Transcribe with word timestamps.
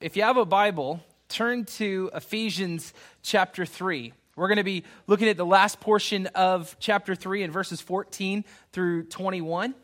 If 0.00 0.16
you 0.16 0.22
have 0.22 0.38
a 0.38 0.46
Bible, 0.46 1.04
turn 1.28 1.66
to 1.66 2.10
Ephesians 2.14 2.94
chapter 3.22 3.66
3. 3.66 4.14
We're 4.34 4.48
going 4.48 4.56
to 4.56 4.64
be 4.64 4.84
looking 5.06 5.28
at 5.28 5.36
the 5.36 5.44
last 5.44 5.78
portion 5.78 6.26
of 6.28 6.74
chapter 6.80 7.14
3 7.14 7.42
in 7.42 7.50
verses 7.50 7.82
14 7.82 8.46
through 8.72 9.02
21. 9.04 9.74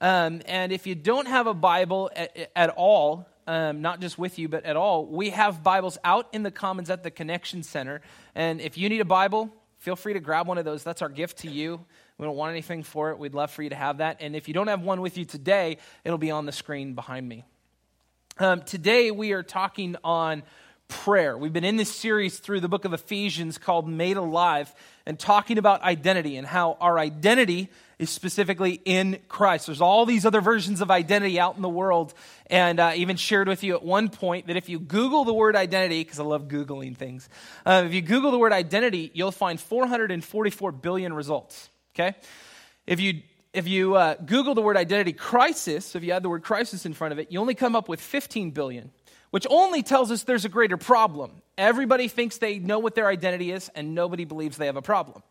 Um, 0.00 0.42
and 0.46 0.70
if 0.70 0.86
you 0.86 0.94
don't 0.94 1.26
have 1.26 1.48
a 1.48 1.54
Bible 1.54 2.08
at, 2.14 2.52
at 2.54 2.70
all, 2.70 3.28
um, 3.48 3.82
not 3.82 4.00
just 4.00 4.16
with 4.16 4.38
you, 4.38 4.48
but 4.48 4.64
at 4.64 4.76
all, 4.76 5.06
we 5.06 5.30
have 5.30 5.64
Bibles 5.64 5.98
out 6.04 6.28
in 6.32 6.44
the 6.44 6.52
Commons 6.52 6.88
at 6.88 7.02
the 7.02 7.10
Connection 7.10 7.64
Center. 7.64 8.00
And 8.36 8.60
if 8.60 8.78
you 8.78 8.88
need 8.88 9.00
a 9.00 9.04
Bible, 9.04 9.52
feel 9.78 9.96
free 9.96 10.12
to 10.12 10.20
grab 10.20 10.46
one 10.46 10.58
of 10.58 10.66
those. 10.66 10.84
That's 10.84 11.02
our 11.02 11.08
gift 11.08 11.38
to 11.38 11.50
you. 11.50 11.84
We 12.16 12.26
don't 12.26 12.36
want 12.36 12.52
anything 12.52 12.84
for 12.84 13.10
it. 13.10 13.18
We'd 13.18 13.34
love 13.34 13.50
for 13.50 13.64
you 13.64 13.70
to 13.70 13.76
have 13.76 13.98
that. 13.98 14.18
And 14.20 14.36
if 14.36 14.46
you 14.46 14.54
don't 14.54 14.68
have 14.68 14.82
one 14.82 15.00
with 15.00 15.18
you 15.18 15.24
today, 15.24 15.78
it'll 16.04 16.16
be 16.16 16.30
on 16.30 16.46
the 16.46 16.52
screen 16.52 16.94
behind 16.94 17.28
me. 17.28 17.44
Um, 18.40 18.62
today, 18.62 19.10
we 19.10 19.32
are 19.32 19.42
talking 19.42 19.96
on 20.04 20.44
prayer. 20.86 21.36
We've 21.36 21.52
been 21.52 21.64
in 21.64 21.76
this 21.76 21.92
series 21.92 22.38
through 22.38 22.60
the 22.60 22.68
book 22.68 22.84
of 22.84 22.92
Ephesians 22.92 23.58
called 23.58 23.88
Made 23.88 24.16
Alive 24.16 24.72
and 25.06 25.18
talking 25.18 25.58
about 25.58 25.82
identity 25.82 26.36
and 26.36 26.46
how 26.46 26.76
our 26.80 27.00
identity 27.00 27.68
is 27.98 28.10
specifically 28.10 28.80
in 28.84 29.18
Christ. 29.26 29.66
There's 29.66 29.80
all 29.80 30.06
these 30.06 30.24
other 30.24 30.40
versions 30.40 30.80
of 30.80 30.88
identity 30.88 31.40
out 31.40 31.56
in 31.56 31.62
the 31.62 31.68
world, 31.68 32.14
and 32.46 32.78
uh, 32.78 32.92
even 32.94 33.16
shared 33.16 33.48
with 33.48 33.64
you 33.64 33.74
at 33.74 33.82
one 33.82 34.08
point 34.08 34.46
that 34.46 34.56
if 34.56 34.68
you 34.68 34.78
Google 34.78 35.24
the 35.24 35.34
word 35.34 35.56
identity, 35.56 36.04
because 36.04 36.20
I 36.20 36.22
love 36.22 36.46
Googling 36.46 36.96
things, 36.96 37.28
uh, 37.66 37.82
if 37.86 37.92
you 37.92 38.02
Google 38.02 38.30
the 38.30 38.38
word 38.38 38.52
identity, 38.52 39.10
you'll 39.14 39.32
find 39.32 39.60
444 39.60 40.70
billion 40.70 41.12
results. 41.12 41.70
Okay? 41.96 42.14
If 42.86 43.00
you 43.00 43.22
if 43.58 43.66
you 43.66 43.96
uh, 43.96 44.14
Google 44.14 44.54
the 44.54 44.62
word 44.62 44.76
identity 44.76 45.12
crisis, 45.12 45.96
if 45.96 46.04
you 46.04 46.12
add 46.12 46.22
the 46.22 46.28
word 46.28 46.44
crisis 46.44 46.86
in 46.86 46.94
front 46.94 47.10
of 47.10 47.18
it, 47.18 47.32
you 47.32 47.40
only 47.40 47.56
come 47.56 47.74
up 47.74 47.88
with 47.88 48.00
15 48.00 48.52
billion, 48.52 48.92
which 49.30 49.48
only 49.50 49.82
tells 49.82 50.12
us 50.12 50.22
there's 50.22 50.44
a 50.44 50.48
greater 50.48 50.76
problem. 50.76 51.42
Everybody 51.58 52.06
thinks 52.06 52.38
they 52.38 52.60
know 52.60 52.78
what 52.78 52.94
their 52.94 53.08
identity 53.08 53.50
is, 53.50 53.68
and 53.74 53.96
nobody 53.96 54.24
believes 54.24 54.58
they 54.58 54.66
have 54.66 54.76
a 54.76 54.82
problem. 54.82 55.24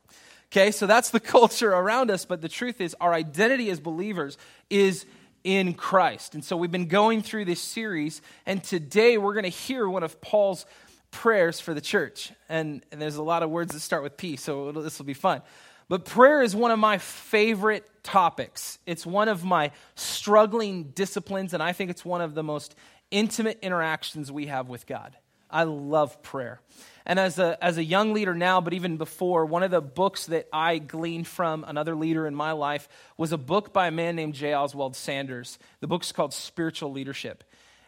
Okay, 0.51 0.71
so 0.71 0.87
that's 0.87 1.09
the 1.11 1.19
culture 1.37 1.71
around 1.71 2.11
us, 2.11 2.25
but 2.25 2.41
the 2.41 2.49
truth 2.49 2.81
is, 2.81 2.97
our 2.99 3.13
identity 3.13 3.69
as 3.69 3.79
believers 3.79 4.37
is 4.69 5.05
in 5.45 5.73
Christ. 5.73 6.33
And 6.33 6.43
so 6.43 6.57
we've 6.57 6.69
been 6.69 6.89
going 6.89 7.21
through 7.21 7.45
this 7.45 7.61
series, 7.61 8.21
and 8.45 8.61
today 8.61 9.17
we're 9.17 9.35
going 9.35 9.43
to 9.43 9.49
hear 9.49 9.87
one 9.87 10.03
of 10.03 10.19
Paul's 10.19 10.65
prayers 11.11 11.61
for 11.61 11.73
the 11.73 11.79
church. 11.79 12.33
And, 12.49 12.83
and 12.91 13.01
there's 13.01 13.15
a 13.15 13.23
lot 13.23 13.41
of 13.41 13.49
words 13.49 13.71
that 13.71 13.79
start 13.79 14.03
with 14.03 14.17
P, 14.17 14.35
so 14.35 14.73
this 14.73 14.99
will 14.99 15.05
be 15.05 15.13
fun. 15.13 15.41
But 15.89 16.05
prayer 16.05 16.41
is 16.41 16.55
one 16.55 16.71
of 16.71 16.79
my 16.79 16.97
favorite 16.97 17.89
topics. 18.03 18.79
It's 18.85 19.05
one 19.05 19.29
of 19.29 19.43
my 19.43 19.71
struggling 19.95 20.85
disciplines, 20.95 21.53
and 21.53 21.63
I 21.63 21.73
think 21.73 21.89
it's 21.89 22.03
one 22.03 22.21
of 22.21 22.33
the 22.33 22.43
most 22.43 22.75
intimate 23.09 23.59
interactions 23.61 24.31
we 24.31 24.47
have 24.47 24.67
with 24.67 24.85
God. 24.85 25.15
I 25.49 25.63
love 25.63 26.21
prayer. 26.21 26.59
And 27.05 27.19
as 27.19 27.39
a, 27.39 27.57
as 27.63 27.77
a 27.77 27.83
young 27.83 28.13
leader 28.13 28.33
now, 28.33 28.59
but 28.59 28.73
even 28.73 28.97
before, 28.97 29.45
one 29.45 29.63
of 29.63 29.71
the 29.71 29.81
books 29.81 30.25
that 30.25 30.49
I 30.51 30.77
gleaned 30.77 31.25
from 31.25 31.63
another 31.65 31.95
leader 31.95 32.27
in 32.27 32.35
my 32.35 32.51
life 32.51 32.89
was 33.15 33.31
a 33.31 33.37
book 33.37 33.71
by 33.71 33.87
a 33.87 33.91
man 33.91 34.17
named 34.17 34.33
J. 34.33 34.53
Oswald 34.53 34.95
Sanders. 34.95 35.57
The 35.79 35.87
book's 35.87 36.11
called 36.11 36.33
Spiritual 36.33 36.91
Leadership. 36.91 37.45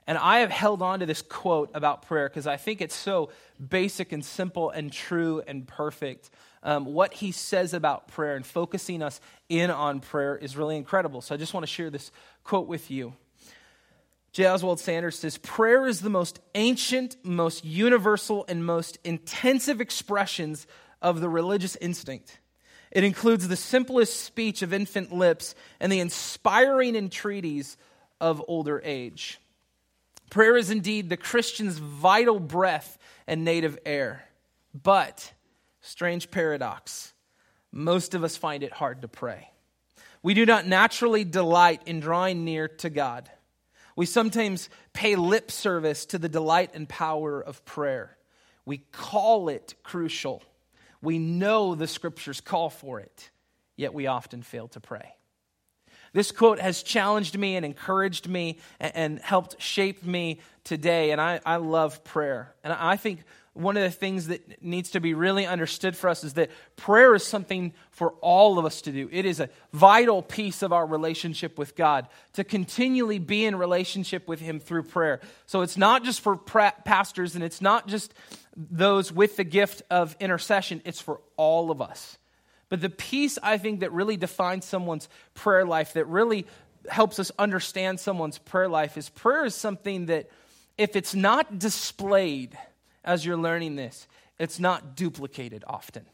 And 0.08 0.17
I 0.17 0.39
have 0.39 0.50
held 0.50 0.81
on 0.81 1.02
to 1.02 1.05
this 1.05 1.22
quote 1.22 1.70
about 1.73 2.03
prayer 2.03 2.30
because 2.30 2.47
I 2.47 2.55
think 2.55 2.80
it's 2.80 2.95
so 2.95 3.30
basic 3.59 4.14
and 4.14 4.23
simple 4.23 4.70
and 4.70 4.92
true 4.92 5.44
and 5.45 5.67
perfect 5.67 6.30
um, 6.64 6.86
what 6.86 7.14
he 7.14 7.32
says 7.32 7.74
about 7.74 8.08
prayer 8.10 8.36
and 8.36 8.46
focusing 8.46 9.02
us 9.02 9.22
in 9.48 9.72
on 9.72 10.00
prayer 10.00 10.36
is 10.36 10.58
really 10.58 10.78
incredible. 10.78 11.22
So 11.22 11.34
I 11.34 11.38
just 11.38 11.54
want 11.54 11.64
to 11.64 11.72
share 11.72 11.90
this 11.90 12.12
quote 12.44 12.68
with 12.68 12.92
you. 12.92 13.14
J. 14.32 14.48
Oswald 14.48 14.80
Sanders 14.80 15.18
says 15.18 15.38
Prayer 15.38 15.88
is 15.88 16.02
the 16.02 16.10
most 16.10 16.40
ancient, 16.56 17.18
most 17.24 17.66
universal, 17.66 18.46
and 18.48 18.66
most 18.66 18.98
intensive 19.04 19.82
expressions 19.82 20.68
of 21.02 21.22
the 21.22 21.30
religious 21.30 21.76
instinct. 21.78 22.40
It 22.92 23.04
includes 23.04 23.48
the 23.48 23.56
simplest 23.56 24.20
speech 24.20 24.62
of 24.62 24.73
infant 24.73 25.14
lips 25.14 25.56
and 25.80 25.92
the 25.92 26.00
inspiring 26.00 26.95
entreaties 26.95 27.78
of 28.20 28.44
older 28.48 28.82
age. 28.83 29.39
Prayer 30.30 30.58
is 30.58 30.70
indeed 30.70 31.10
the 31.10 31.17
Christian's 31.17 31.78
vital 31.78 32.39
breath 32.39 32.98
and 33.28 33.44
native 33.44 33.78
air. 33.86 34.26
But 34.73 35.33
Strange 35.82 36.32
paradox. 36.32 37.14
Most 37.72 38.16
of 38.16 38.23
us 38.23 38.36
find 38.36 38.64
it 38.64 38.73
hard 38.73 39.02
to 39.02 39.08
pray. 39.08 39.52
We 40.22 40.34
do 40.34 40.45
not 40.45 40.67
naturally 40.67 41.23
delight 41.23 41.84
in 41.86 42.00
drawing 42.00 42.44
near 42.44 42.67
to 42.67 42.90
God. 42.90 43.30
We 43.95 44.06
sometimes 44.06 44.70
pay 44.94 45.16
lip 45.16 45.52
service 45.52 46.06
to 46.08 46.18
the 46.18 46.30
delight 46.30 46.72
and 46.73 46.88
power 46.88 47.42
of 47.42 47.64
prayer. 47.66 48.18
We 48.66 48.80
call 48.92 49.50
it 49.50 49.76
crucial. 49.84 50.44
We 51.02 51.20
know 51.20 51.76
the 51.76 51.88
scriptures 51.88 52.42
call 52.42 52.70
for 52.70 53.00
it, 53.00 53.30
yet 53.76 53.94
we 53.94 54.08
often 54.08 54.42
fail 54.42 54.68
to 54.70 54.80
pray. 54.80 55.16
This 56.12 56.32
quote 56.32 56.60
has 56.60 56.82
challenged 56.82 57.38
me 57.38 57.56
and 57.56 57.66
encouraged 57.66 58.28
me 58.28 58.60
and, 58.80 59.20
helped 59.20 59.62
shape 59.62 60.04
me 60.04 60.39
today, 60.64 61.12
and 61.12 61.22
I, 61.22 61.39
I 61.45 61.58
love 61.58 62.04
prayer. 62.04 62.56
And 62.64 62.73
I 62.73 62.95
think 62.95 63.23
one 63.54 63.77
of 63.77 63.83
the 63.83 63.92
things 63.92 64.27
that 64.27 64.64
needs 64.64 64.92
to 64.92 64.99
be 64.99 65.14
really 65.14 65.45
understood 65.45 65.98
for 65.98 66.10
us 66.10 66.23
is 66.23 66.33
that 66.36 66.49
prayer 66.76 67.15
is 67.15 67.26
something 67.26 67.73
for 67.92 68.11
all 68.21 68.60
of 68.60 68.65
us 68.65 68.82
to 68.83 68.92
do. 68.92 69.10
It 69.11 69.26
is 69.26 69.39
a 69.39 69.49
vital 69.73 70.21
piece 70.21 70.61
of 70.61 70.71
our 70.71 70.86
relationship 70.86 71.58
with 71.58 71.76
God 71.76 72.08
to 72.33 72.43
continually 72.43 73.20
be 73.20 73.45
in 73.45 73.55
relationship 73.55 74.27
with 74.27 74.39
Him 74.39 74.59
through 74.59 74.83
prayer. 74.83 75.20
So 75.45 75.61
it's 75.61 75.77
not 75.77 76.04
just 76.04 76.21
for 76.21 76.38
pastors 76.38 77.36
and 77.36 77.43
it's 77.43 77.61
not 77.61 77.88
just 77.88 78.14
those 78.55 79.11
with 79.11 79.36
the 79.38 79.43
gift 79.43 79.82
of 79.89 80.15
intercession, 80.20 80.82
it's 80.86 81.02
for 81.02 81.21
all 81.36 81.71
of 81.71 81.82
us. 81.82 82.17
But 82.70 82.82
the 82.82 82.89
piece 82.89 83.39
I 83.42 83.58
think 83.58 83.80
that 83.80 83.92
really 83.92 84.17
defines 84.17 84.65
someone's 84.65 85.09
prayer 85.33 85.65
life, 85.65 85.93
that 85.93 86.05
really 86.05 86.45
helps 86.88 87.20
us 87.20 87.32
understand 87.39 87.99
someone's 87.99 88.38
prayer 88.38 88.70
life, 88.70 88.95
is 88.95 89.09
prayer 89.09 89.45
is 89.45 89.55
something 89.55 90.05
that 90.05 90.30
if 90.77 90.95
it's 90.95 91.15
not 91.15 91.59
displayed, 91.59 92.58
as 93.04 93.26
you're 93.26 93.37
learning 93.37 93.76
this, 93.76 94.08
it's 94.37 94.60
not 94.60 94.95
duplicated 94.95 95.64
often. 95.67 96.05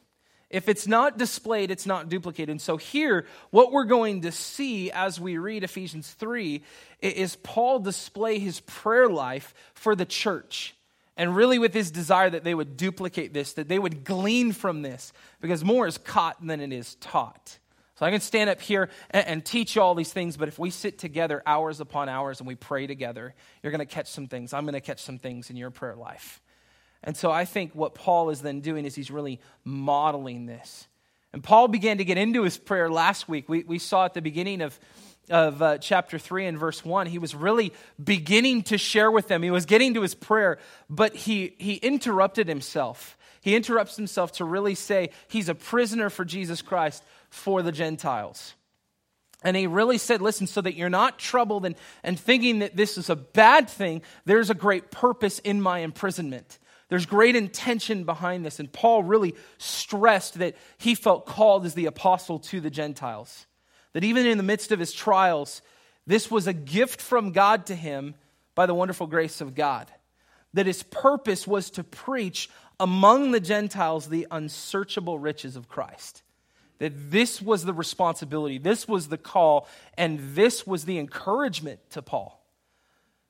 If 0.49 0.69
it's 0.69 0.87
not 0.87 1.17
displayed, 1.17 1.71
it's 1.71 1.85
not 1.85 2.07
duplicated. 2.07 2.49
And 2.49 2.61
so, 2.61 2.77
here, 2.77 3.25
what 3.49 3.71
we're 3.71 3.85
going 3.85 4.21
to 4.21 4.31
see 4.31 4.91
as 4.91 5.19
we 5.19 5.37
read 5.37 5.63
Ephesians 5.63 6.09
3 6.11 6.61
is 7.01 7.35
Paul 7.37 7.79
display 7.79 8.39
his 8.39 8.59
prayer 8.61 9.09
life 9.09 9.53
for 9.73 9.95
the 9.95 10.05
church. 10.05 10.75
And 11.17 11.35
really, 11.35 11.57
with 11.59 11.73
his 11.73 11.91
desire 11.91 12.29
that 12.29 12.43
they 12.43 12.53
would 12.53 12.77
duplicate 12.77 13.33
this, 13.33 13.53
that 13.53 13.67
they 13.67 13.79
would 13.79 14.03
glean 14.03 14.51
from 14.51 14.81
this, 14.81 15.13
because 15.41 15.63
more 15.63 15.87
is 15.87 15.97
caught 15.97 16.45
than 16.45 16.61
it 16.61 16.71
is 16.71 16.95
taught. 16.95 17.57
So 17.95 18.05
I 18.05 18.11
can 18.11 18.19
stand 18.19 18.49
up 18.49 18.61
here 18.61 18.89
and, 19.09 19.43
teach 19.43 19.77
you 19.77 19.81
all 19.81 19.95
these 19.95 20.11
things, 20.11 20.35
but 20.35 20.49
if 20.49 20.59
we 20.59 20.69
sit 20.69 20.99
together 20.99 21.41
hours 21.45 21.79
upon 21.79 22.09
hours 22.09 22.41
and 22.41 22.47
we 22.47 22.55
pray 22.55 22.87
together, 22.87 23.33
you're 23.63 23.71
going 23.71 23.79
to 23.79 23.85
catch 23.85 24.11
some 24.11 24.27
things. 24.27 24.53
I'm 24.53 24.65
going 24.65 24.73
to 24.73 24.81
catch 24.81 25.01
some 25.01 25.17
things 25.17 25.49
in 25.49 25.55
your 25.55 25.71
prayer 25.71 25.95
life. 25.95 26.41
And 27.05 27.15
so 27.15 27.31
I 27.31 27.45
think 27.45 27.73
what 27.73 27.93
Paul 27.93 28.31
is 28.31 28.41
then 28.41 28.59
doing 28.59 28.83
is 28.83 28.95
he's 28.95 29.11
really 29.11 29.39
modeling 29.63 30.47
this. 30.47 30.87
And 31.31 31.43
Paul 31.43 31.67
began 31.67 31.99
to 31.99 32.05
get 32.05 32.17
into 32.17 32.43
his 32.43 32.57
prayer 32.57 32.89
last 32.89 33.29
week. 33.29 33.47
We, 33.47 33.63
we 33.63 33.77
saw 33.77 34.05
at 34.05 34.15
the 34.15 34.21
beginning 34.21 34.61
of, 34.61 34.79
of 35.29 35.61
uh, 35.61 35.77
chapter 35.77 36.17
3 36.17 36.47
and 36.47 36.57
verse 36.57 36.83
1, 36.83 37.07
he 37.07 37.19
was 37.19 37.35
really 37.35 37.73
beginning 38.03 38.63
to 38.63 38.77
share 38.77 39.11
with 39.11 39.27
them. 39.27 39.43
He 39.43 39.51
was 39.51 39.67
getting 39.67 39.93
to 39.93 40.01
his 40.01 40.15
prayer, 40.15 40.57
but 40.89 41.15
he, 41.15 41.53
he 41.59 41.75
interrupted 41.75 42.47
himself. 42.47 43.17
He 43.41 43.55
interrupts 43.55 43.95
himself 43.95 44.31
to 44.33 44.45
really 44.45 44.73
say 44.73 45.11
he's 45.27 45.49
a 45.49 45.55
prisoner 45.55 46.09
for 46.09 46.25
Jesus 46.25 46.63
Christ 46.63 47.03
for 47.29 47.61
the 47.61 47.71
Gentiles. 47.71 48.55
And 49.43 49.55
he 49.55 49.67
really 49.67 49.99
said, 49.99 50.23
listen, 50.23 50.47
so 50.47 50.61
that 50.61 50.73
you're 50.73 50.89
not 50.89 51.19
troubled 51.19 51.65
and, 51.65 51.75
and 52.01 52.19
thinking 52.19 52.59
that 52.59 52.75
this 52.75 52.97
is 52.97 53.11
a 53.11 53.15
bad 53.15 53.69
thing, 53.69 54.01
there's 54.25 54.49
a 54.49 54.55
great 54.55 54.89
purpose 54.89 55.37
in 55.37 55.61
my 55.61 55.79
imprisonment. 55.79 56.57
There's 56.89 57.05
great 57.05 57.35
intention 57.35 58.03
behind 58.03 58.45
this. 58.45 58.59
And 58.59 58.71
Paul 58.71 59.03
really 59.03 59.35
stressed 59.57 60.35
that 60.39 60.55
he 60.77 60.95
felt 60.95 61.25
called 61.25 61.65
as 61.65 61.73
the 61.73 61.87
apostle 61.87 62.39
to 62.39 62.61
the 62.61 62.69
Gentiles. 62.69 63.47
That 63.93 64.03
even 64.03 64.25
in 64.25 64.37
the 64.37 64.43
midst 64.43 64.71
of 64.71 64.79
his 64.79 64.93
trials, 64.93 65.61
this 66.05 66.29
was 66.29 66.47
a 66.47 66.53
gift 66.53 67.01
from 67.01 67.31
God 67.31 67.65
to 67.67 67.75
him 67.75 68.15
by 68.53 68.65
the 68.65 68.73
wonderful 68.73 69.07
grace 69.07 69.41
of 69.41 69.55
God. 69.55 69.91
That 70.53 70.67
his 70.67 70.83
purpose 70.83 71.47
was 71.47 71.69
to 71.71 71.83
preach 71.83 72.49
among 72.79 73.31
the 73.31 73.39
Gentiles 73.39 74.07
the 74.07 74.27
unsearchable 74.29 75.17
riches 75.17 75.55
of 75.55 75.67
Christ. 75.67 76.21
That 76.79 77.09
this 77.09 77.41
was 77.41 77.63
the 77.63 77.73
responsibility, 77.73 78.57
this 78.57 78.87
was 78.87 79.07
the 79.07 79.17
call, 79.17 79.67
and 79.97 80.19
this 80.35 80.67
was 80.67 80.85
the 80.85 80.99
encouragement 80.99 81.79
to 81.91 82.01
Paul 82.01 82.44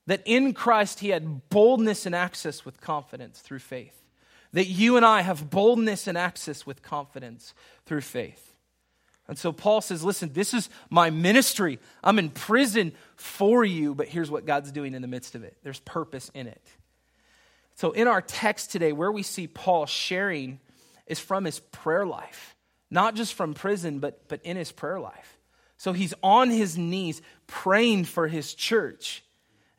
that 0.08 0.22
in 0.26 0.54
Christ 0.54 1.00
he 1.00 1.10
had 1.10 1.50
boldness 1.50 2.06
and 2.06 2.16
access 2.16 2.66
with 2.66 2.82
confidence 2.82 3.40
through 3.40 3.60
faith. 3.60 4.02
That 4.54 4.68
you 4.68 4.98
and 4.98 5.06
I 5.06 5.22
have 5.22 5.50
boldness 5.50 6.08
and 6.08 6.18
access 6.18 6.66
with 6.66 6.82
confidence 6.82 7.54
through 7.86 8.02
faith. 8.02 8.56
And 9.28 9.38
so 9.38 9.52
Paul 9.52 9.82
says, 9.82 10.04
Listen, 10.04 10.32
this 10.34 10.54
is 10.54 10.70
my 10.90 11.10
ministry. 11.10 11.80
I'm 12.04 12.20
in 12.20 12.30
prison 12.30 12.94
for 13.16 13.66
you, 13.66 13.96
but 13.96 14.08
here's 14.08 14.30
what 14.30 14.46
God's 14.46 14.72
doing 14.72 14.94
in 14.94 15.02
the 15.02 15.08
midst 15.08 15.36
of 15.36 15.44
it. 15.44 15.58
There's 15.64 15.80
purpose 15.80 16.30
in 16.34 16.48
it. 16.48 16.62
So, 17.76 17.92
in 17.92 18.08
our 18.08 18.22
text 18.22 18.72
today, 18.72 18.94
where 18.94 19.12
we 19.12 19.24
see 19.24 19.48
Paul 19.48 19.86
sharing 19.86 20.60
is 21.08 21.20
from 21.20 21.44
his 21.44 21.60
prayer 21.60 22.06
life, 22.06 22.56
not 22.90 23.16
just 23.16 23.34
from 23.34 23.54
prison, 23.54 24.00
but, 24.00 24.28
but 24.30 24.42
in 24.44 24.56
his 24.56 24.72
prayer 24.72 25.00
life. 25.00 25.38
So, 25.78 25.92
he's 25.92 26.14
on 26.24 26.50
his 26.52 26.78
knees 26.78 27.22
praying 27.48 28.06
for 28.06 28.28
his 28.28 28.54
church. 28.54 29.24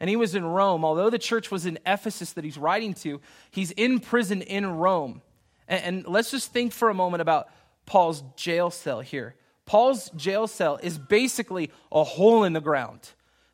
And 0.00 0.10
he 0.10 0.16
was 0.16 0.34
in 0.34 0.44
Rome. 0.44 0.84
Although 0.84 1.10
the 1.10 1.18
church 1.18 1.50
was 1.50 1.66
in 1.66 1.78
Ephesus 1.86 2.32
that 2.34 2.44
he's 2.44 2.58
writing 2.58 2.94
to, 2.94 3.20
he's 3.50 3.70
in 3.72 4.00
prison 4.00 4.42
in 4.42 4.66
Rome. 4.66 5.22
And, 5.68 5.84
and 5.84 6.06
let's 6.06 6.30
just 6.30 6.52
think 6.52 6.72
for 6.72 6.88
a 6.90 6.94
moment 6.94 7.22
about 7.22 7.48
Paul's 7.86 8.22
jail 8.36 8.70
cell 8.70 9.00
here. 9.00 9.34
Paul's 9.64 10.10
jail 10.10 10.46
cell 10.46 10.78
is 10.82 10.98
basically 10.98 11.70
a 11.90 12.04
hole 12.04 12.44
in 12.44 12.52
the 12.52 12.60
ground. 12.60 13.00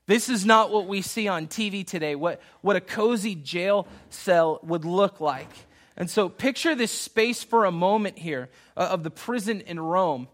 This 0.07 0.29
is 0.29 0.45
not 0.45 0.71
what 0.71 0.87
we 0.87 1.01
see 1.01 1.29
on 1.29 1.47
TV 1.47 1.87
today, 1.87 2.15
what, 2.17 2.41
what 2.61 2.77
a 2.77 2.81
cozy 2.81 3.35
jail 3.35 3.87
cell 4.11 4.59
would 4.63 4.85
look 4.85 5.21
like. 5.21 5.49
And 5.97 6.11
so 6.11 6.29
picture 6.29 6.75
this 6.75 6.91
space 6.91 7.45
for 7.45 7.65
a 7.65 7.73
moment 7.73 8.19
here 8.19 8.51
uh, 8.77 8.89
of 8.91 9.05
the 9.05 9.11
prison 9.11 9.61
in 9.61 9.79
Rome. 9.79 10.29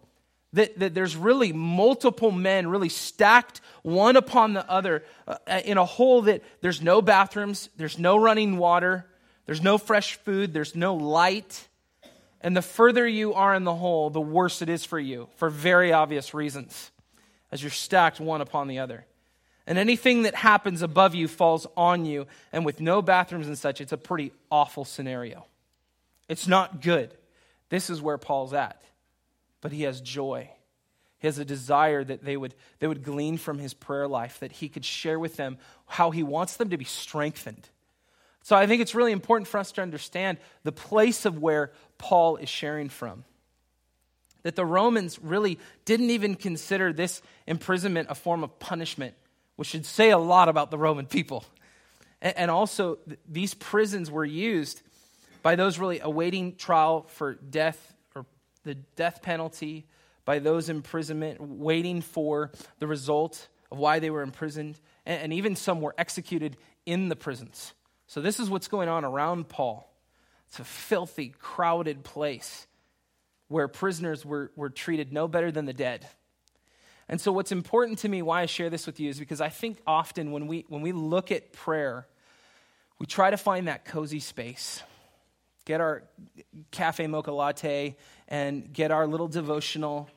That, 0.55 0.79
that 0.79 0.95
there's 0.95 1.15
really 1.15 1.53
multiple 1.53 2.31
men 2.31 2.69
really 2.69 2.89
stacked 2.89 3.61
one 3.83 4.17
upon 4.17 4.55
the 4.55 4.69
other 4.71 5.05
uh, 5.27 5.37
in 5.65 5.77
a 5.77 5.85
hole 5.85 6.23
that 6.23 6.43
there's 6.63 6.81
no 6.81 7.03
bathrooms, 7.03 7.69
there's 7.77 7.99
no 7.99 8.17
running 8.17 8.57
water, 8.57 9.05
there's 9.45 9.63
no 9.63 9.77
fresh 9.77 10.15
food, 10.15 10.55
there's 10.55 10.75
no 10.75 10.95
light. 10.95 11.69
And 12.41 12.57
the 12.57 12.63
further 12.63 13.07
you 13.07 13.35
are 13.35 13.55
in 13.55 13.65
the 13.65 13.75
hole, 13.75 14.09
the 14.09 14.21
worse 14.21 14.63
it 14.63 14.71
is 14.71 14.87
for 14.87 14.99
you 14.99 15.29
for 15.37 15.51
very 15.51 15.93
obvious 15.93 16.33
reasons, 16.33 16.91
as 17.53 17.63
you're 17.63 17.71
stacked 17.71 18.19
one 18.19 18.41
upon 18.41 18.69
the 18.69 18.79
other. 18.79 19.05
And 19.69 19.77
anything 19.77 20.23
that 20.23 20.35
happens 20.35 20.81
above 20.81 21.15
you 21.15 21.29
falls 21.29 21.67
on 21.77 22.07
you. 22.07 22.27
And 22.55 22.65
with 22.65 22.81
no 22.81 23.03
bathrooms 23.03 23.49
and 23.49 23.59
such, 23.59 23.83
it's 23.83 23.93
a 23.93 23.99
pretty 23.99 24.33
awful 24.51 24.87
scenario. 24.87 25.45
It's 26.27 26.49
not 26.49 26.81
good. 26.81 27.13
This 27.69 27.91
is 27.91 28.01
where 28.01 28.17
Paul's 28.17 28.55
at. 28.55 28.81
But 29.61 29.73
he 29.73 29.83
has 29.83 30.01
joy. 30.01 30.51
He 31.19 31.27
has 31.27 31.39
a 31.39 31.45
desire 31.45 32.05
that 32.05 32.25
they 32.25 32.37
would, 32.37 32.55
they 32.79 32.87
would 32.87 33.03
glean 33.03 33.39
from 33.39 33.59
his 33.59 33.75
prayer 33.75 34.07
life, 34.07 34.39
that 34.41 34.53
he 34.53 34.69
could 34.69 34.85
share 34.85 35.19
with 35.19 35.37
them 35.37 35.59
how 35.87 36.11
he 36.11 36.23
wants 36.23 36.57
them 36.57 36.71
to 36.71 36.77
be 36.77 36.85
strengthened. 36.85 37.69
So 38.43 38.57
I 38.57 38.67
think 38.67 38.81
it's 38.81 38.95
really 38.95 39.13
important 39.13 39.49
for 39.49 39.59
us 39.59 39.73
to 39.73 39.83
understand 39.83 40.39
the 40.63 40.73
place 40.73 41.25
of 41.25 41.39
where 41.39 41.73
Paul 41.99 42.37
is 42.37 42.49
sharing 42.49 42.89
from. 42.89 43.25
That 44.45 44.55
the 44.55 44.65
Romans 44.65 45.19
really 45.21 45.59
didn't 45.85 46.11
even 46.11 46.37
consider 46.37 46.93
this 46.93 47.21
imprisonment 47.47 48.09
a 48.11 48.15
form 48.15 48.45
of 48.45 48.59
punishment 48.59 49.15
which 49.59 49.67
should 49.67 49.85
say 49.85 50.11
a 50.11 50.19
lot 50.19 50.49
about 50.49 50.71
the 50.71 50.79
Roman 50.79 51.05
people. 51.05 51.45
And 52.23 52.49
also, 52.49 52.99
these 53.29 53.55
prisons 53.55 54.09
were 54.09 54.25
used 54.25 54.83
by 55.43 55.57
those 55.57 55.81
really 55.81 55.99
awaiting 55.99 56.55
trial 56.55 57.07
for 57.09 57.35
death 57.35 57.93
the 58.69 58.75
death 58.75 59.23
penalty, 59.23 59.87
by 60.27 60.39
those 60.41 60.69
imprisonment, 60.69 61.41
waiting 61.41 62.03
for 62.03 62.53
the 62.81 62.87
result 62.87 63.49
of 63.73 63.79
why 63.79 63.99
they 63.99 64.11
were 64.11 64.21
imprisoned, 64.21 64.79
and 65.07 65.33
even 65.33 65.57
some 65.57 65.81
were 65.81 65.95
executed 65.97 66.59
in 66.85 67.09
the 67.09 67.17
prisons. 67.17 67.73
So, 68.07 68.21
this 68.21 68.39
is 68.39 68.51
what's 68.51 68.69
going 68.69 68.91
on 68.91 69.07
around 69.07 69.49
Paul. 69.49 69.91
It's 70.49 70.61
a 70.61 70.65
filthy, 70.65 71.35
crowded 71.39 72.05
place 72.05 72.67
where 73.49 73.69
prisoners 73.69 74.23
were, 74.23 74.53
were 74.55 74.69
treated 74.69 75.15
no 75.15 75.29
better 75.29 75.51
than 75.51 75.65
the 75.65 75.73
dead. 75.73 76.07
And 77.09 77.19
so, 77.19 77.33
what's 77.33 77.51
important 77.51 78.01
to 78.01 78.09
me, 78.11 78.21
why 78.21 78.43
I 78.43 78.47
share 78.47 78.69
this 78.69 78.85
with 78.85 79.01
you, 79.01 79.09
is 79.09 79.19
because 79.19 79.41
I 79.41 79.49
think 79.49 79.79
often 79.87 80.31
when 80.31 80.47
we, 80.47 80.67
when 80.69 80.83
we 80.83 80.93
look 80.93 81.33
at 81.33 81.55
prayer, 81.55 82.07
we 82.99 83.07
try 83.07 83.31
to 83.31 83.39
find 83.39 83.67
that 83.69 83.87
cozy 83.87 84.21
space. 84.21 84.83
Get 85.69 85.83
our 85.83 86.03
cafe 86.71 87.07
mocha 87.07 87.31
latte 87.31 87.95
and 88.27 88.73
get 88.73 88.91
our 88.91 89.07
little 89.07 89.29
devotional 89.29 90.09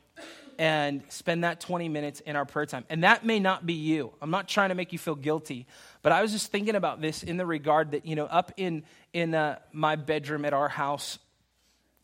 and 0.58 1.04
spend 1.10 1.44
that 1.44 1.60
20 1.60 1.90
minutes 1.90 2.22
in 2.22 2.38
our 2.38 2.46
prayer 2.46 2.66
time. 2.66 2.86
And 2.90 3.04
that 3.04 3.26
may 3.26 3.38
not 3.38 3.66
be 3.66 3.74
you. 3.74 4.14
I'm 4.22 4.32
not 4.32 4.48
trying 4.48 4.70
to 4.70 4.76
make 4.76 4.94
you 4.94 4.98
feel 4.98 5.16
guilty, 5.16 5.68
but 6.04 6.14
I 6.14 6.22
was 6.22 6.32
just 6.32 6.54
thinking 6.54 6.76
about 6.76 7.02
this 7.02 7.22
in 7.22 7.36
the 7.36 7.46
regard 7.46 7.92
that, 7.92 8.06
you 8.06 8.16
know, 8.16 8.28
up 8.28 8.54
in, 8.56 8.86
in 9.12 9.36
uh, 9.36 9.60
my 9.74 9.98
bedroom 9.98 10.46
at 10.46 10.54
our 10.54 10.70
house, 10.70 11.20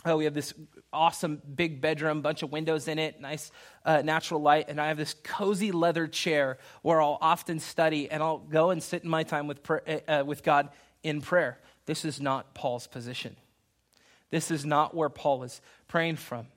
Oh, 0.05 0.17
we 0.17 0.25
have 0.25 0.33
this 0.33 0.53
awesome 0.93 1.41
big 1.55 1.81
bedroom, 1.81 2.21
bunch 2.21 2.43
of 2.43 2.51
windows 2.51 2.87
in 2.87 2.99
it, 2.99 3.19
nice 3.19 3.51
uh, 3.83 4.01
natural 4.03 4.41
light, 4.41 4.65
and 4.69 4.79
I 4.79 4.89
have 4.89 4.97
this 4.97 5.15
cozy 5.23 5.71
leather 5.71 6.07
chair 6.07 6.59
where 6.81 7.01
I'll 7.01 7.17
often 7.19 7.59
study 7.59 8.09
and 8.09 8.21
I'll 8.21 8.37
go 8.37 8.69
and 8.69 8.81
sit 8.81 9.03
in 9.03 9.09
my 9.09 9.23
time 9.23 9.47
with, 9.47 9.59
uh, 9.69 9.99
uh, 10.07 10.23
with 10.25 10.43
God 10.43 10.69
in 11.03 11.21
prayer. 11.21 11.59
This 11.87 12.05
is 12.05 12.21
not 12.21 12.53
Paul's 12.53 12.85
position. 12.85 13.35
This 14.29 14.51
is 14.51 14.65
not 14.65 14.93
where 14.93 15.09
Paul 15.09 15.43
is 15.43 15.61
praying 15.87 16.17
from. 16.17 16.47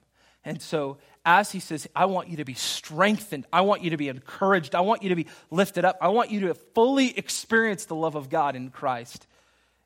And 0.43 0.61
so, 0.61 0.97
as 1.25 1.51
he 1.51 1.59
says, 1.59 1.87
I 1.95 2.05
want 2.05 2.27
you 2.27 2.37
to 2.37 2.45
be 2.45 2.53
strengthened. 2.53 3.45
I 3.53 3.61
want 3.61 3.83
you 3.83 3.91
to 3.91 3.97
be 3.97 4.09
encouraged. 4.09 4.75
I 4.75 4.81
want 4.81 5.03
you 5.03 5.09
to 5.09 5.15
be 5.15 5.27
lifted 5.51 5.85
up. 5.85 5.97
I 6.01 6.09
want 6.09 6.31
you 6.31 6.41
to 6.41 6.53
fully 6.53 7.17
experience 7.17 7.85
the 7.85 7.95
love 7.95 8.15
of 8.15 8.29
God 8.29 8.55
in 8.55 8.69
Christ. 8.69 9.25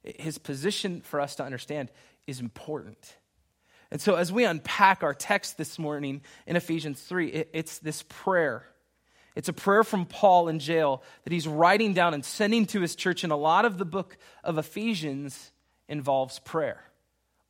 His 0.04 0.38
position 0.38 1.02
for 1.02 1.22
us 1.22 1.36
to 1.36 1.44
understand 1.44 1.92
is 2.26 2.40
important. 2.40 3.18
And 3.92 4.02
so, 4.02 4.16
as 4.16 4.32
we 4.32 4.46
unpack 4.46 5.04
our 5.04 5.14
text 5.14 5.58
this 5.58 5.78
morning 5.78 6.22
in 6.48 6.56
Ephesians 6.56 7.02
3, 7.02 7.28
it, 7.28 7.50
it's 7.54 7.80
this 7.80 8.04
prayer. 8.08 8.66
It's 9.36 9.50
a 9.50 9.54
prayer 9.54 9.84
from 9.84 10.06
Paul 10.06 10.48
in 10.48 10.60
jail 10.60 11.04
that 11.24 11.34
he's 11.34 11.48
writing 11.48 11.94
down 11.94 12.14
and 12.14 12.24
sending 12.24 12.66
to 12.68 12.82
his 12.82 12.96
church. 12.96 13.24
And 13.24 13.34
a 13.34 13.38
lot 13.38 13.66
of 13.66 13.78
the 13.78 13.86
book 13.86 14.18
of 14.44 14.58
Ephesians 14.58 15.52
involves 15.88 16.40
prayer. 16.40 16.82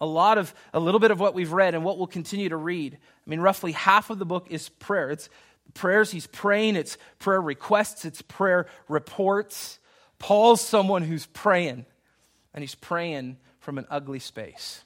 A 0.01 0.05
lot 0.05 0.37
of, 0.37 0.53
a 0.73 0.79
little 0.79 0.99
bit 0.99 1.11
of 1.11 1.19
what 1.19 1.33
we've 1.33 1.51
read 1.51 1.75
and 1.75 1.83
what 1.83 1.97
we'll 1.97 2.07
continue 2.07 2.49
to 2.49 2.57
read. 2.57 2.95
I 2.95 3.29
mean, 3.29 3.39
roughly 3.39 3.71
half 3.71 4.09
of 4.09 4.19
the 4.19 4.25
book 4.25 4.47
is 4.49 4.67
prayer. 4.67 5.11
It's 5.11 5.29
prayers 5.73 6.11
he's 6.11 6.27
praying, 6.27 6.75
it's 6.75 6.97
prayer 7.19 7.41
requests, 7.41 8.05
it's 8.05 8.21
prayer 8.21 8.67
reports. 8.87 9.79
Paul's 10.19 10.61
someone 10.61 11.03
who's 11.03 11.25
praying, 11.27 11.85
and 12.53 12.63
he's 12.63 12.75
praying 12.75 13.37
from 13.59 13.77
an 13.77 13.85
ugly 13.89 14.19
space 14.19 14.83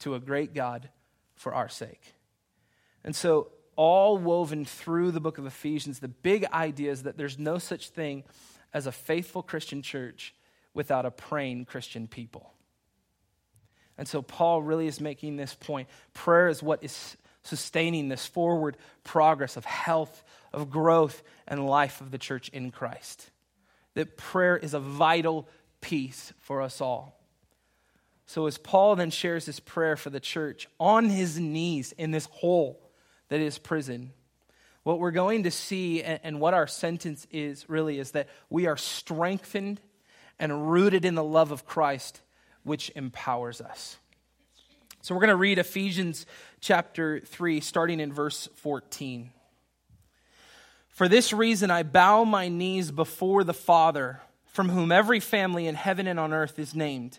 to 0.00 0.14
a 0.14 0.20
great 0.20 0.54
God 0.54 0.88
for 1.36 1.54
our 1.54 1.68
sake. 1.68 2.14
And 3.04 3.14
so, 3.14 3.48
all 3.76 4.18
woven 4.18 4.64
through 4.64 5.12
the 5.12 5.20
book 5.20 5.38
of 5.38 5.46
Ephesians, 5.46 5.98
the 5.98 6.08
big 6.08 6.44
idea 6.46 6.90
is 6.90 7.04
that 7.04 7.16
there's 7.16 7.38
no 7.38 7.58
such 7.58 7.88
thing 7.88 8.24
as 8.72 8.86
a 8.86 8.92
faithful 8.92 9.42
Christian 9.42 9.82
church 9.82 10.34
without 10.74 11.06
a 11.06 11.10
praying 11.10 11.64
Christian 11.64 12.06
people. 12.06 12.52
And 13.98 14.08
so, 14.08 14.22
Paul 14.22 14.62
really 14.62 14.86
is 14.86 15.00
making 15.00 15.36
this 15.36 15.54
point. 15.54 15.88
Prayer 16.14 16.48
is 16.48 16.62
what 16.62 16.82
is 16.82 17.16
sustaining 17.42 18.08
this 18.08 18.26
forward 18.26 18.76
progress 19.04 19.56
of 19.56 19.64
health, 19.64 20.24
of 20.52 20.70
growth, 20.70 21.22
and 21.46 21.66
life 21.66 22.00
of 22.00 22.10
the 22.10 22.18
church 22.18 22.48
in 22.48 22.70
Christ. 22.70 23.30
That 23.94 24.16
prayer 24.16 24.56
is 24.56 24.74
a 24.74 24.80
vital 24.80 25.46
piece 25.80 26.32
for 26.40 26.62
us 26.62 26.80
all. 26.80 27.18
So, 28.24 28.46
as 28.46 28.56
Paul 28.56 28.96
then 28.96 29.10
shares 29.10 29.44
his 29.44 29.60
prayer 29.60 29.96
for 29.96 30.08
the 30.08 30.20
church 30.20 30.68
on 30.80 31.10
his 31.10 31.38
knees 31.38 31.92
in 31.92 32.12
this 32.12 32.26
hole 32.26 32.80
that 33.32 33.40
is 33.40 33.56
prison, 33.56 34.12
what 34.82 34.98
we're 34.98 35.10
going 35.10 35.44
to 35.44 35.50
see 35.50 36.02
and, 36.02 36.38
what 36.38 36.52
our 36.52 36.66
sentence 36.66 37.26
is 37.30 37.66
really 37.66 37.98
is 37.98 38.10
that 38.10 38.28
we 38.50 38.66
are 38.66 38.76
strengthened 38.76 39.80
and 40.38 40.70
rooted 40.70 41.06
in 41.06 41.14
the 41.14 41.24
love 41.24 41.50
of 41.50 41.64
Christ, 41.64 42.20
which 42.62 42.92
empowers 42.94 43.62
us. 43.62 43.96
So, 45.00 45.14
we're 45.14 45.22
going 45.22 45.30
to 45.30 45.36
read 45.36 45.58
Ephesians 45.58 46.26
chapter 46.60 47.20
3, 47.20 47.60
starting 47.60 48.00
in 48.00 48.12
verse 48.12 48.50
14. 48.56 49.30
For 50.90 51.08
this 51.08 51.32
reason, 51.32 51.70
I 51.70 51.84
bow 51.84 52.24
my 52.24 52.48
knees 52.48 52.90
before 52.90 53.44
the 53.44 53.54
Father, 53.54 54.20
from 54.44 54.68
whom 54.68 54.92
every 54.92 55.20
family 55.20 55.66
in 55.66 55.74
heaven 55.74 56.06
and 56.06 56.20
on 56.20 56.34
earth 56.34 56.58
is 56.58 56.74
named 56.74 57.18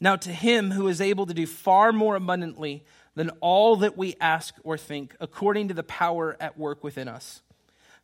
Now, 0.00 0.16
to 0.16 0.32
him 0.32 0.70
who 0.70 0.88
is 0.88 1.00
able 1.00 1.26
to 1.26 1.34
do 1.34 1.46
far 1.46 1.92
more 1.92 2.16
abundantly 2.16 2.84
than 3.14 3.30
all 3.40 3.76
that 3.76 3.98
we 3.98 4.16
ask 4.20 4.54
or 4.64 4.78
think, 4.78 5.14
according 5.20 5.68
to 5.68 5.74
the 5.74 5.82
power 5.82 6.36
at 6.40 6.58
work 6.58 6.82
within 6.82 7.06
us, 7.06 7.42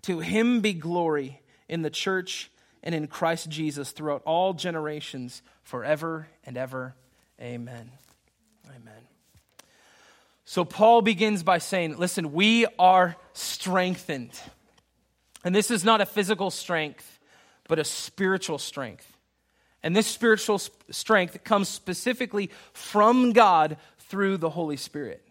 to 0.02 0.20
him 0.20 0.60
be 0.60 0.74
glory 0.74 1.40
in 1.68 1.82
the 1.82 1.90
church 1.90 2.50
and 2.82 2.94
in 2.94 3.06
Christ 3.06 3.48
Jesus 3.48 3.92
throughout 3.92 4.22
all 4.24 4.52
generations, 4.52 5.42
forever 5.62 6.28
and 6.44 6.56
ever. 6.56 6.94
Amen. 7.40 7.90
Amen. 8.68 9.02
So 10.44 10.64
Paul 10.64 11.02
begins 11.02 11.42
by 11.42 11.58
saying, 11.58 11.96
Listen, 11.96 12.32
we 12.32 12.66
are 12.78 13.16
strengthened. 13.32 14.38
And 15.44 15.54
this 15.54 15.70
is 15.70 15.84
not 15.84 16.00
a 16.00 16.06
physical 16.06 16.50
strength, 16.50 17.18
but 17.68 17.78
a 17.78 17.84
spiritual 17.84 18.58
strength. 18.58 19.15
And 19.86 19.94
this 19.94 20.08
spiritual 20.08 20.58
strength 20.90 21.44
comes 21.44 21.68
specifically 21.68 22.50
from 22.72 23.32
God 23.32 23.76
through 24.00 24.38
the 24.38 24.50
Holy 24.50 24.76
Spirit. 24.76 25.22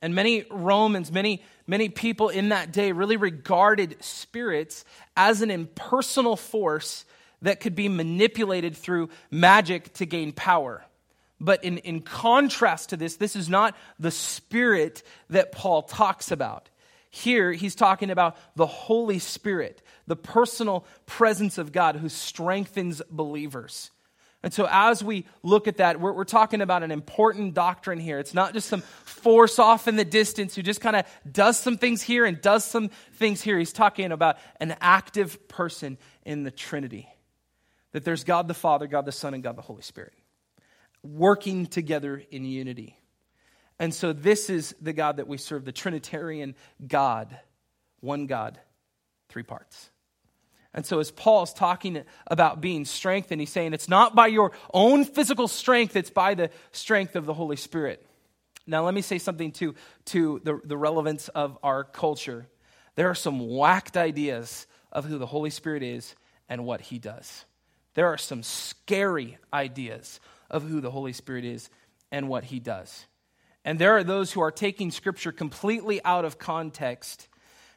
And 0.00 0.14
many 0.14 0.44
Romans, 0.48 1.10
many, 1.10 1.42
many 1.66 1.88
people 1.88 2.28
in 2.28 2.50
that 2.50 2.70
day 2.70 2.92
really 2.92 3.16
regarded 3.16 3.96
spirits 3.98 4.84
as 5.16 5.42
an 5.42 5.50
impersonal 5.50 6.36
force 6.36 7.04
that 7.42 7.58
could 7.58 7.74
be 7.74 7.88
manipulated 7.88 8.76
through 8.76 9.08
magic 9.28 9.92
to 9.94 10.06
gain 10.06 10.30
power. 10.30 10.84
But 11.40 11.64
in, 11.64 11.78
in 11.78 12.02
contrast 12.02 12.90
to 12.90 12.96
this, 12.96 13.16
this 13.16 13.34
is 13.34 13.48
not 13.48 13.74
the 13.98 14.12
spirit 14.12 15.02
that 15.30 15.50
Paul 15.50 15.82
talks 15.82 16.30
about. 16.30 16.68
Here, 17.10 17.52
he's 17.52 17.74
talking 17.74 18.10
about 18.10 18.36
the 18.54 18.66
Holy 18.66 19.18
Spirit, 19.18 19.82
the 20.06 20.16
personal 20.16 20.86
presence 21.06 21.58
of 21.58 21.72
God 21.72 21.96
who 21.96 22.08
strengthens 22.08 23.02
believers. 23.10 23.90
And 24.42 24.54
so, 24.54 24.66
as 24.70 25.04
we 25.04 25.26
look 25.42 25.68
at 25.68 25.78
that, 25.78 26.00
we're, 26.00 26.12
we're, 26.12 26.24
talking 26.24 26.62
about 26.62 26.82
an 26.82 26.90
important 26.90 27.52
doctrine 27.52 27.98
here. 27.98 28.18
It's 28.18 28.32
not 28.32 28.54
just 28.54 28.68
some 28.68 28.80
force 28.80 29.58
off 29.58 29.86
in 29.86 29.96
the 29.96 30.04
distance 30.04 30.54
who 30.54 30.62
just 30.62 30.80
kind 30.80 30.96
of 30.96 31.04
does 31.30 31.58
some 31.58 31.76
things 31.76 32.00
here 32.00 32.24
and 32.24 32.40
does 32.40 32.64
some 32.64 32.88
things 33.14 33.42
here. 33.42 33.58
He's 33.58 33.72
talking 33.72 34.12
about 34.12 34.38
an 34.58 34.76
active 34.80 35.46
person 35.48 35.98
in 36.24 36.44
the 36.44 36.50
Trinity. 36.50 37.06
That 37.92 38.04
there's 38.04 38.24
God 38.24 38.48
the 38.48 38.54
Father, 38.54 38.86
God 38.86 39.04
the 39.04 39.12
Son, 39.12 39.34
and 39.34 39.42
God 39.42 39.56
the 39.56 39.62
Holy 39.62 39.82
Spirit 39.82 40.14
working 41.02 41.66
together 41.66 42.22
in 42.30 42.44
unity. 42.44 42.96
And 43.80 43.94
so, 43.94 44.12
this 44.12 44.50
is 44.50 44.74
the 44.82 44.92
God 44.92 45.16
that 45.16 45.26
we 45.26 45.38
serve, 45.38 45.64
the 45.64 45.72
Trinitarian 45.72 46.54
God, 46.86 47.34
one 48.00 48.26
God, 48.26 48.60
three 49.30 49.42
parts. 49.42 49.90
And 50.74 50.84
so, 50.84 51.00
as 51.00 51.10
Paul's 51.10 51.54
talking 51.54 52.04
about 52.26 52.60
being 52.60 52.84
strengthened, 52.84 53.40
he's 53.40 53.50
saying 53.50 53.72
it's 53.72 53.88
not 53.88 54.14
by 54.14 54.26
your 54.26 54.52
own 54.74 55.06
physical 55.06 55.48
strength, 55.48 55.96
it's 55.96 56.10
by 56.10 56.34
the 56.34 56.50
strength 56.72 57.16
of 57.16 57.24
the 57.24 57.32
Holy 57.32 57.56
Spirit. 57.56 58.06
Now, 58.66 58.84
let 58.84 58.92
me 58.92 59.00
say 59.00 59.18
something 59.18 59.50
to, 59.52 59.74
to 60.06 60.42
the, 60.44 60.60
the 60.62 60.76
relevance 60.76 61.28
of 61.28 61.58
our 61.62 61.82
culture. 61.82 62.46
There 62.96 63.08
are 63.08 63.14
some 63.14 63.48
whacked 63.48 63.96
ideas 63.96 64.66
of 64.92 65.06
who 65.06 65.16
the 65.16 65.26
Holy 65.26 65.50
Spirit 65.50 65.82
is 65.82 66.14
and 66.50 66.66
what 66.66 66.82
he 66.82 66.98
does. 66.98 67.46
There 67.94 68.08
are 68.08 68.18
some 68.18 68.42
scary 68.42 69.38
ideas 69.54 70.20
of 70.50 70.64
who 70.64 70.82
the 70.82 70.90
Holy 70.90 71.14
Spirit 71.14 71.46
is 71.46 71.70
and 72.12 72.28
what 72.28 72.44
he 72.44 72.60
does. 72.60 73.06
And 73.64 73.78
there 73.78 73.96
are 73.96 74.04
those 74.04 74.32
who 74.32 74.40
are 74.40 74.50
taking 74.50 74.90
Scripture 74.90 75.32
completely 75.32 76.02
out 76.04 76.24
of 76.24 76.38
context. 76.38 77.28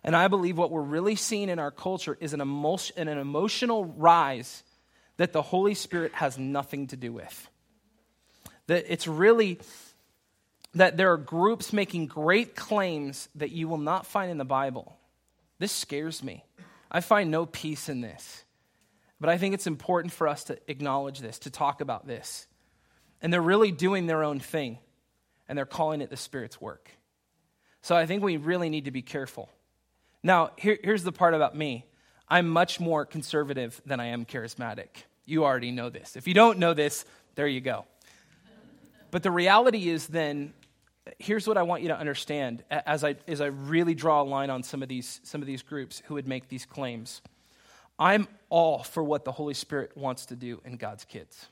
And 0.04 0.16
I 0.16 0.28
believe 0.28 0.58
what 0.58 0.72
we're 0.72 0.82
really 0.82 1.16
seeing 1.16 1.50
in 1.50 1.60
our 1.60 1.72
culture 1.72 2.18
is 2.20 2.34
an, 2.34 2.42
emotion, 2.42 3.08
an 3.08 3.18
emotional 3.18 3.86
rise 3.86 4.64
that 5.18 5.34
the 5.34 5.42
Holy 5.42 5.74
Spirit 5.74 6.14
has 6.14 6.38
nothing 6.38 6.88
to 6.88 6.98
do 6.98 7.12
with. 7.12 7.50
That 8.68 8.86
it's 8.92 9.08
really 9.08 9.60
that 10.76 10.98
there 10.98 11.12
are 11.12 11.18
groups 11.18 11.72
making 11.72 12.08
great 12.08 12.56
claims 12.56 13.30
that 13.36 13.52
you 13.52 13.68
will 13.68 13.78
not 13.78 14.08
find 14.08 14.32
in 14.32 14.38
the 14.38 14.46
Bible. 14.46 14.98
This 15.60 15.72
scares 15.72 16.24
me. 16.24 16.44
I 16.90 17.02
find 17.02 17.30
no 17.30 17.46
peace 17.46 17.90
in 17.90 18.02
this. 18.02 18.44
But 19.20 19.30
I 19.30 19.38
think 19.38 19.54
it's 19.54 19.68
important 19.68 20.14
for 20.14 20.28
us 20.28 20.46
to 20.46 20.58
acknowledge 20.68 21.20
this, 21.20 21.40
to 21.40 21.52
talk 21.52 21.80
about 21.80 22.08
this. 22.08 22.48
And 23.22 23.32
they're 23.32 23.42
really 23.42 23.72
doing 23.72 24.08
their 24.08 24.24
own 24.24 24.40
thing 24.40 24.80
and 25.48 25.58
they're 25.58 25.66
calling 25.66 26.02
it 26.02 26.10
the 26.10 26.18
Spirit's 26.18 26.60
work. 26.60 26.90
So 27.82 27.96
I 27.96 28.06
think 28.06 28.24
we 28.24 28.38
really 28.38 28.70
need 28.70 28.86
to 28.86 28.92
be 28.92 29.02
careful. 29.02 29.50
Now, 30.24 30.52
here, 30.58 30.78
here's 30.82 31.04
the 31.04 31.12
part 31.12 31.34
about 31.34 31.56
me 31.56 31.86
I'm 32.30 32.48
much 32.48 32.80
more 32.80 33.06
conservative 33.06 33.82
than 33.86 34.00
I 34.00 34.08
am 34.08 34.26
charismatic. 34.26 34.88
You 35.26 35.44
already 35.44 35.72
know 35.72 35.90
this. 35.90 36.16
If 36.16 36.28
you 36.28 36.34
don't 36.34 36.60
know 36.60 36.74
this, 36.74 37.06
there 37.36 37.48
you 37.48 37.62
go. 37.62 37.86
But 39.12 39.22
the 39.22 39.32
reality 39.32 39.90
is 39.90 40.08
then, 40.08 40.54
here's 41.20 41.48
what 41.48 41.58
I 41.58 41.64
want 41.64 41.84
you 41.84 41.90
to 41.90 41.98
understand 41.98 42.64
as 42.72 43.04
I, 43.04 43.18
as 43.28 43.42
I 43.42 43.48
really 43.48 43.94
draw 43.94 44.22
a 44.22 44.24
line 44.24 44.50
on 44.50 44.64
some 44.64 44.82
of, 44.82 44.90
these, 44.90 45.20
some 45.24 45.42
of 45.42 45.48
these 45.48 45.62
groups 45.62 46.02
who 46.06 46.16
would 46.16 46.28
make 46.28 46.48
these 46.48 46.66
claims. 46.66 47.22
I'm 48.00 48.28
all 48.50 48.84
for 48.84 49.04
what 49.04 49.26
the 49.26 49.32
Holy 49.32 49.54
Spirit 49.54 49.96
wants 49.96 50.26
to 50.28 50.36
do 50.36 50.62
in 50.66 50.78
God's 50.78 51.06
kids. 51.06 51.48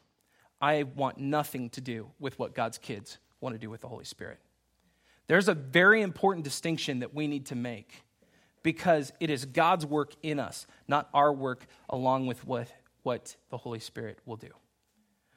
I 0.60 0.84
want 0.84 1.18
nothing 1.18 1.70
to 1.72 1.82
do 1.82 2.10
with 2.20 2.40
what 2.40 2.56
God's 2.56 2.78
kids 2.78 3.20
want 3.42 3.54
to 3.56 3.60
do 3.60 3.70
with 3.70 3.82
the 3.82 3.88
Holy 3.88 4.06
Spirit. 4.06 4.40
There's 5.28 5.48
a 5.48 5.54
very 5.54 6.02
important 6.02 6.44
distinction 6.44 7.00
that 7.00 7.14
we 7.14 7.28
need 7.28 7.48
to 7.48 7.56
make 7.56 8.04
because 8.64 9.12
it 9.20 9.30
is 9.30 9.46
God's 9.46 9.86
work 9.86 10.14
in 10.22 10.40
us, 10.40 10.68
not 10.88 11.10
our 11.14 11.34
work 11.34 11.66
along 11.90 12.28
with 12.28 12.46
what, 12.46 12.68
what 13.04 13.36
the 13.50 13.58
Holy 13.58 13.80
Spirit 13.80 14.20
will 14.26 14.36
do. 14.36 14.52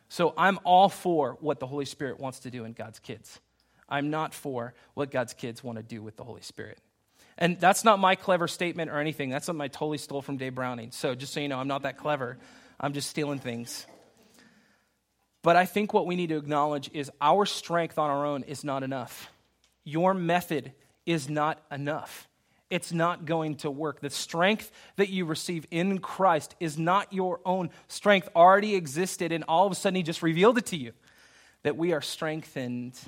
So 0.08 0.34
I'm 0.36 0.58
all 0.64 0.88
for 0.88 1.38
what 1.40 1.60
the 1.60 1.66
Holy 1.66 1.86
Spirit 1.86 2.20
wants 2.20 2.40
to 2.40 2.50
do 2.50 2.64
in 2.64 2.72
God's 2.72 2.98
kids. 2.98 3.40
I'm 3.88 4.10
not 4.10 4.34
for 4.34 4.74
what 4.94 5.10
God's 5.10 5.34
kids 5.34 5.64
want 5.64 5.76
to 5.78 5.82
do 5.82 6.02
with 6.02 6.16
the 6.16 6.24
Holy 6.24 6.42
Spirit. 6.42 6.78
And 7.36 7.58
that's 7.58 7.84
not 7.84 7.98
my 7.98 8.14
clever 8.14 8.46
statement 8.46 8.90
or 8.90 8.98
anything. 8.98 9.30
That's 9.30 9.46
something 9.46 9.62
I 9.62 9.68
totally 9.68 9.98
stole 9.98 10.22
from 10.22 10.36
Dave 10.36 10.54
Browning. 10.54 10.90
So 10.92 11.14
just 11.14 11.32
so 11.32 11.40
you 11.40 11.48
know, 11.48 11.58
I'm 11.58 11.68
not 11.68 11.82
that 11.82 11.98
clever. 11.98 12.38
I'm 12.78 12.92
just 12.92 13.10
stealing 13.10 13.38
things. 13.38 13.86
But 15.44 15.56
I 15.56 15.66
think 15.66 15.92
what 15.92 16.06
we 16.06 16.16
need 16.16 16.30
to 16.30 16.38
acknowledge 16.38 16.90
is 16.94 17.10
our 17.20 17.44
strength 17.44 17.98
on 17.98 18.08
our 18.08 18.24
own 18.24 18.44
is 18.44 18.64
not 18.64 18.82
enough. 18.82 19.30
Your 19.84 20.14
method 20.14 20.72
is 21.04 21.28
not 21.28 21.62
enough. 21.70 22.30
It's 22.70 22.94
not 22.94 23.26
going 23.26 23.56
to 23.56 23.70
work. 23.70 24.00
The 24.00 24.08
strength 24.08 24.72
that 24.96 25.10
you 25.10 25.26
receive 25.26 25.66
in 25.70 25.98
Christ 25.98 26.54
is 26.60 26.78
not 26.78 27.12
your 27.12 27.40
own 27.44 27.68
strength, 27.88 28.30
already 28.34 28.74
existed, 28.74 29.32
and 29.32 29.44
all 29.46 29.66
of 29.66 29.72
a 29.72 29.74
sudden 29.74 29.96
He 29.96 30.02
just 30.02 30.22
revealed 30.22 30.56
it 30.56 30.64
to 30.66 30.78
you. 30.78 30.92
That 31.62 31.76
we 31.76 31.92
are 31.92 32.00
strengthened 32.00 32.98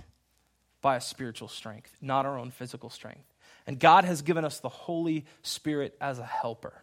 by 0.83 0.97
a 0.97 1.01
spiritual 1.01 1.49
strength, 1.49 1.97
not 2.03 2.27
our 2.27 2.39
own 2.39 2.51
physical 2.51 2.91
strength. 2.91 3.33
And 3.67 3.81
God 3.81 4.05
has 4.05 4.21
given 4.21 4.45
us 4.45 4.61
the 4.61 4.69
Holy 4.69 5.25
Spirit 5.41 5.97
as 6.03 6.19
a 6.19 6.27
helper. 6.27 6.83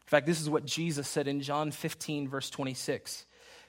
In 0.00 0.10
fact, 0.10 0.26
this 0.26 0.40
is 0.40 0.50
what 0.50 0.66
Jesus 0.66 1.06
said 1.06 1.28
in 1.28 1.40
John 1.40 1.70
15, 1.70 2.28
verse 2.28 2.50
26. 2.50 3.26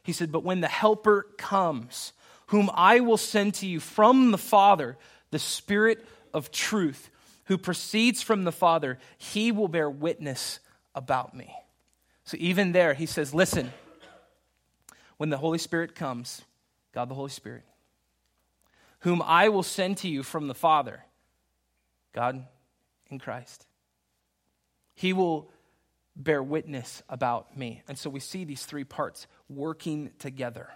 He 0.09 0.13
said, 0.13 0.31
But 0.31 0.43
when 0.43 0.59
the 0.59 0.67
Helper 0.67 1.27
comes, 1.37 2.13
whom 2.47 2.71
I 2.73 2.99
will 2.99 3.15
send 3.15 3.53
to 3.55 3.67
you 3.67 3.79
from 3.79 4.31
the 4.31 4.39
Father, 4.39 4.97
the 5.29 5.37
Spirit 5.37 6.03
of 6.33 6.49
truth, 6.49 7.11
who 7.45 7.59
proceeds 7.59 8.23
from 8.23 8.43
the 8.43 8.51
Father, 8.51 8.97
he 9.19 9.51
will 9.51 9.67
bear 9.67 9.87
witness 9.87 10.61
about 10.95 11.35
me. 11.35 11.53
So 12.23 12.37
even 12.39 12.71
there, 12.71 12.95
he 12.95 13.05
says, 13.05 13.35
Listen, 13.35 13.71
when 15.17 15.29
the 15.29 15.37
Holy 15.37 15.59
Spirit 15.59 15.93
comes, 15.93 16.41
God 16.91 17.07
the 17.07 17.13
Holy 17.13 17.29
Spirit, 17.29 17.65
whom 19.01 19.21
I 19.23 19.49
will 19.49 19.61
send 19.61 19.97
to 19.97 20.09
you 20.09 20.23
from 20.23 20.47
the 20.47 20.55
Father, 20.55 21.05
God 22.13 22.47
in 23.11 23.19
Christ, 23.19 23.67
he 24.95 25.13
will 25.13 25.51
bear 26.15 26.41
witness 26.41 27.03
about 27.09 27.55
me. 27.55 27.83
And 27.87 27.95
so 27.95 28.09
we 28.09 28.19
see 28.19 28.43
these 28.43 28.65
three 28.65 28.83
parts 28.83 29.27
working 29.49 30.11
together. 30.19 30.69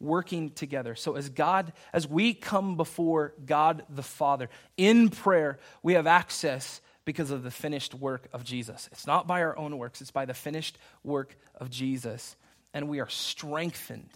Working 0.00 0.50
together. 0.50 0.94
So, 0.94 1.16
as 1.16 1.28
God, 1.28 1.72
as 1.92 2.06
we 2.08 2.32
come 2.34 2.76
before 2.76 3.34
God 3.44 3.84
the 3.88 4.02
Father 4.02 4.48
in 4.76 5.08
prayer, 5.08 5.58
we 5.82 5.94
have 5.94 6.06
access 6.06 6.80
because 7.04 7.30
of 7.30 7.42
the 7.42 7.50
finished 7.50 7.94
work 7.94 8.28
of 8.32 8.44
Jesus. 8.44 8.88
It's 8.92 9.06
not 9.06 9.26
by 9.26 9.42
our 9.42 9.56
own 9.56 9.78
works, 9.78 10.00
it's 10.00 10.10
by 10.10 10.24
the 10.24 10.34
finished 10.34 10.78
work 11.02 11.36
of 11.54 11.70
Jesus. 11.70 12.36
And 12.74 12.88
we 12.88 13.00
are 13.00 13.08
strengthened 13.08 14.10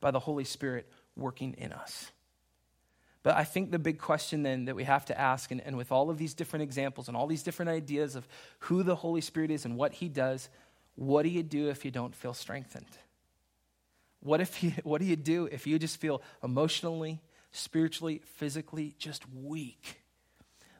by 0.00 0.10
the 0.10 0.18
Holy 0.18 0.44
Spirit 0.44 0.90
working 1.16 1.54
in 1.56 1.72
us. 1.72 2.10
But 3.22 3.36
I 3.36 3.44
think 3.44 3.70
the 3.70 3.78
big 3.78 3.98
question 3.98 4.42
then 4.42 4.66
that 4.66 4.76
we 4.76 4.84
have 4.84 5.06
to 5.06 5.18
ask, 5.18 5.50
and, 5.50 5.60
and 5.62 5.76
with 5.76 5.90
all 5.90 6.10
of 6.10 6.18
these 6.18 6.34
different 6.34 6.62
examples 6.62 7.08
and 7.08 7.16
all 7.16 7.26
these 7.26 7.42
different 7.42 7.70
ideas 7.70 8.16
of 8.16 8.28
who 8.58 8.82
the 8.82 8.96
Holy 8.96 9.22
Spirit 9.22 9.50
is 9.50 9.64
and 9.64 9.76
what 9.76 9.94
He 9.94 10.08
does, 10.08 10.50
what 10.94 11.22
do 11.22 11.30
you 11.30 11.42
do 11.42 11.70
if 11.70 11.84
you 11.84 11.90
don't 11.90 12.14
feel 12.14 12.34
strengthened? 12.34 12.98
What, 14.24 14.40
if 14.40 14.64
you, 14.64 14.72
what 14.82 15.00
do 15.00 15.06
you 15.06 15.14
do 15.14 15.48
if 15.52 15.68
you 15.68 15.78
just 15.78 16.00
feel 16.00 16.20
emotionally, 16.42 17.20
spiritually, 17.52 18.20
physically 18.24 18.96
just 18.98 19.22
weak? 19.32 20.00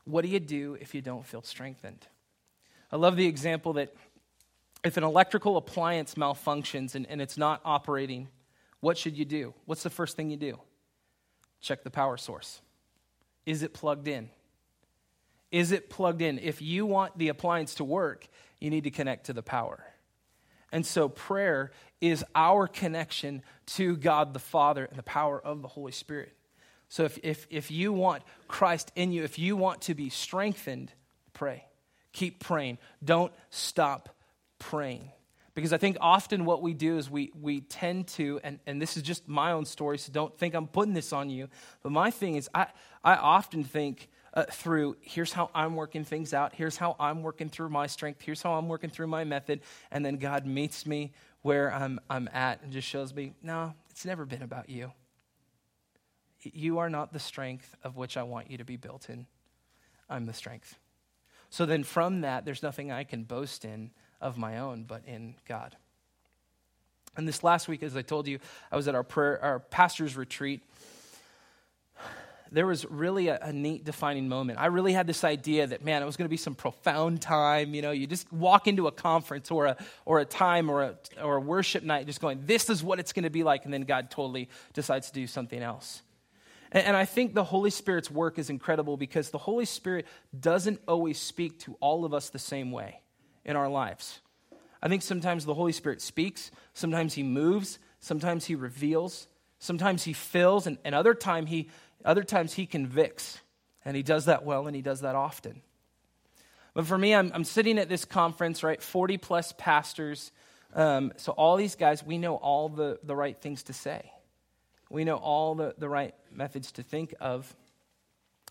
What 0.05 0.23
do 0.23 0.29
you 0.29 0.41
do 0.41 0.77
if 0.81 0.93
you 0.95 1.01
don't 1.01 1.25
feel 1.25 1.43
strengthened? 1.43 2.05
I 2.91 2.97
love 2.97 3.17
the 3.17 3.27
example 3.27 3.75
that 3.75 3.95
if 4.83 4.97
an 4.97 5.05
electrical 5.05 5.57
appliance 5.57 6.17
malfunctions 6.17 6.97
and, 6.97 7.07
and 7.09 7.23
it's 7.23 7.39
not 7.39 7.61
operating, 7.65 8.29
what 8.81 8.99
should 8.99 9.17
you 9.17 9.25
do? 9.25 9.55
What's 9.65 9.83
the 9.85 9.89
first 9.89 10.17
thing 10.17 10.31
you 10.31 10.37
do? 10.37 10.59
check 11.65 11.83
the 11.83 11.91
power 11.91 12.17
source. 12.17 12.61
Is 13.47 13.63
it 13.63 13.75
plugged 13.75 14.07
in? 14.07 14.31
Is 15.51 15.73
it 15.73 15.91
plugged 15.91 16.23
in? 16.23 16.39
If 16.39 16.63
you 16.63 16.87
want 16.87 17.19
the 17.19 17.29
appliance 17.29 17.75
to 17.77 17.85
work, 17.85 18.29
you 18.61 18.71
need 18.71 18.85
to 18.85 18.91
connect 18.91 19.27
to 19.27 19.33
the 19.33 19.43
power. 19.43 19.85
And 20.75 20.85
so 20.85 21.09
prayer 21.09 21.71
is 22.01 22.25
our 22.35 22.67
connection 22.67 23.45
to 23.67 23.97
God 23.97 24.35
the 24.35 24.41
Father 24.41 24.85
and 24.85 24.99
the 24.99 25.05
power 25.05 25.41
of 25.41 25.63
the 25.63 25.69
Holy 25.69 25.93
Spirit. 25.93 26.33
So 26.89 27.05
if, 27.05 27.17
if, 27.23 27.47
if 27.49 27.71
you 27.71 27.93
want 27.93 28.25
Christ 28.49 28.91
in 28.97 29.13
you, 29.13 29.23
if 29.23 29.39
you 29.39 29.57
want 29.57 29.83
to 29.83 29.95
be 29.95 30.11
strengthened, 30.11 30.93
pray. 31.33 31.65
Keep 32.13 32.41
praying. 32.41 32.79
Don't 33.05 33.33
stop 33.51 34.17
praying. 34.59 35.13
Because 35.55 35.73
I 35.73 35.79
think 35.79 35.97
often 36.01 36.45
what 36.45 36.61
we 36.61 36.75
do 36.75 36.99
is 36.99 37.09
we, 37.09 37.31
we 37.41 37.61
tend 37.61 38.09
to, 38.09 38.41
and, 38.43 38.59
and 38.67 38.83
this 38.83 38.97
is 38.97 39.05
just 39.05 39.29
my 39.29 39.53
own 39.53 39.67
story, 39.67 39.99
so 39.99 40.13
don't 40.13 40.37
think 40.37 40.55
I'm 40.55 40.67
putting 40.67 40.93
this 40.93 41.13
on 41.13 41.31
you. 41.31 41.49
But 41.85 41.93
my 41.93 42.11
thing 42.11 42.35
is, 42.35 42.51
I, 42.53 42.67
I 43.05 43.15
often 43.15 43.63
think 43.63 44.09
uh, 44.35 44.45
through 44.51 44.97
here's 45.01 45.33
how 45.33 45.51
I'm 45.55 45.77
working 45.77 46.05
things 46.05 46.35
out, 46.35 46.53
here's 46.55 46.77
how 46.77 46.97
I'm 46.99 47.23
working 47.23 47.49
through 47.49 47.71
my 47.71 47.87
strength, 47.87 48.21
here's 48.21 48.43
how 48.43 48.55
I'm 48.55 48.69
working 48.69 48.91
through 48.91 49.07
my 49.07 49.25
method, 49.25 49.61
and 49.91 50.05
then 50.05 50.17
God 50.17 50.45
meets 50.45 50.87
me 50.87 51.13
where 51.43 51.73
I'm, 51.73 52.01
I'm 52.11 52.29
at 52.33 52.63
and 52.63 52.73
just 52.73 52.89
shows 52.89 53.15
me, 53.15 53.33
no, 53.43 53.75
it's 53.91 54.05
never 54.05 54.27
been 54.27 54.43
about 54.43 54.69
you. 54.69 54.93
You 56.43 56.79
are 56.79 56.91
not 56.91 57.13
the 57.13 57.19
strength 57.19 57.75
of 57.83 57.97
which 57.97 58.17
I 58.17 58.23
want 58.25 58.51
you 58.51 58.59
to 58.59 58.65
be 58.65 58.77
built 58.77 59.09
in. 59.09 59.27
I'm 60.11 60.27
the 60.27 60.35
strength. 60.35 60.79
So 61.49 61.65
then 61.65 61.85
from 61.85 62.23
that, 62.23 62.45
there's 62.45 62.63
nothing 62.63 62.91
I 62.91 63.05
can 63.05 63.25
boast 63.25 63.65
in 63.65 63.93
of 64.21 64.37
my 64.37 64.59
own, 64.59 64.85
but 64.85 65.03
in 65.07 65.37
God. 65.47 65.77
And 67.17 67.29
this 67.29 67.45
last 67.45 67.69
week, 67.69 67.83
as 67.83 67.97
I 67.97 68.03
told 68.03 68.27
you, 68.27 68.41
I 68.73 68.77
was 68.77 68.89
at 68.89 68.95
our 68.95 69.05
prayer, 69.05 69.41
our 69.43 69.61
pastor's 69.61 70.17
retreat. 70.17 70.63
There 72.53 72.67
was 72.67 72.85
really 72.85 73.29
a, 73.29 73.39
a 73.41 73.53
neat 73.53 73.85
defining 73.85 74.29
moment. 74.29 74.59
I 74.59 74.67
really 74.67 74.93
had 74.93 75.07
this 75.07 75.25
idea 75.25 75.67
that, 75.67 75.85
man, 75.85 76.03
it 76.03 76.07
was 76.07 76.17
going 76.17 76.27
to 76.27 76.31
be 76.31 76.37
some 76.37 76.55
profound 76.55 77.21
time. 77.21 77.75
You 77.75 77.83
know, 77.83 77.91
you 77.91 78.07
just 78.07 78.33
walk 78.33 78.69
into 78.69 78.87
a 78.87 78.93
conference 78.93 79.51
or 79.51 79.67
a, 79.67 79.77
or 80.05 80.21
a 80.21 80.25
time 80.25 80.71
or 80.71 80.83
a, 80.83 80.97
or 81.23 81.37
a 81.37 81.41
worship 81.41 81.83
night 81.83 82.07
just 82.07 82.21
going, 82.21 82.43
this 82.47 82.71
is 82.71 82.83
what 82.83 83.01
it's 83.01 83.13
going 83.13 83.25
to 83.25 83.31
be 83.31 83.43
like. 83.43 83.65
And 83.65 83.75
then 83.75 83.83
God 83.83 84.11
totally 84.11 84.49
decides 84.73 85.09
to 85.09 85.15
do 85.15 85.27
something 85.27 85.63
else. 85.63 86.03
And, 86.71 86.87
and 86.87 86.97
I 86.97 87.07
think 87.07 87.35
the 87.35 87.45
Holy 87.45 87.71
Spirit's 87.71 88.11
work 88.11 88.39
is 88.39 88.51
incredible 88.51 88.97
because 88.97 89.31
the 89.31 89.39
Holy 89.39 89.65
Spirit 89.65 90.07
doesn't 90.39 90.81
always 90.87 91.19
speak 91.19 91.59
to 91.61 91.77
all 91.81 92.05
of 92.05 92.13
us 92.13 92.31
the 92.31 92.39
same 92.39 92.71
way 92.71 93.01
in 93.45 93.57
our 93.57 93.69
lives. 93.69 94.21
I 94.83 94.89
think 94.89 95.03
sometimes 95.03 95.47
the 95.47 95.55
Holy 95.55 95.73
Spirit 95.73 96.03
speaks, 96.03 96.51
sometimes 96.75 97.15
He 97.15 97.23
moves, 97.23 97.79
sometimes 98.01 98.45
He 98.45 98.55
reveals, 98.55 99.29
sometimes 99.59 100.05
He 100.05 100.13
fills, 100.13 100.67
and, 100.67 100.77
and 100.85 100.95
other, 100.95 101.15
time 101.15 101.47
he, 101.47 101.71
other 102.05 102.25
times 102.25 102.55
He 102.55 102.67
convicts. 102.67 103.41
And 103.85 103.97
He 103.97 104.03
does 104.03 104.27
that 104.27 104.45
well, 104.45 104.67
and 104.67 104.75
He 104.75 104.83
does 104.83 105.01
that 105.03 105.15
often. 105.15 105.63
But 106.75 106.87
for 106.87 106.99
me, 106.99 107.15
I'm, 107.15 107.31
I'm 107.35 107.45
sitting 107.45 107.79
at 107.79 107.89
this 107.89 108.05
conference, 108.05 108.63
right? 108.63 108.83
40 108.83 109.19
plus 109.19 109.53
pastors. 109.57 110.33
Um, 110.75 111.13
so, 111.17 111.33
all 111.33 111.57
these 111.57 111.77
guys, 111.77 112.03
we 112.03 112.19
know 112.19 112.35
all 112.35 112.69
the, 112.69 112.99
the 113.05 113.15
right 113.15 113.37
things 113.37 113.65
to 113.65 113.73
say. 113.73 114.11
We 114.91 115.05
know 115.05 115.17
all 115.17 115.55
the, 115.55 115.75
the 115.79 115.89
right 115.89 116.15
methods 116.33 116.73
to 116.73 116.83
think 116.83 117.15
of. 117.21 117.55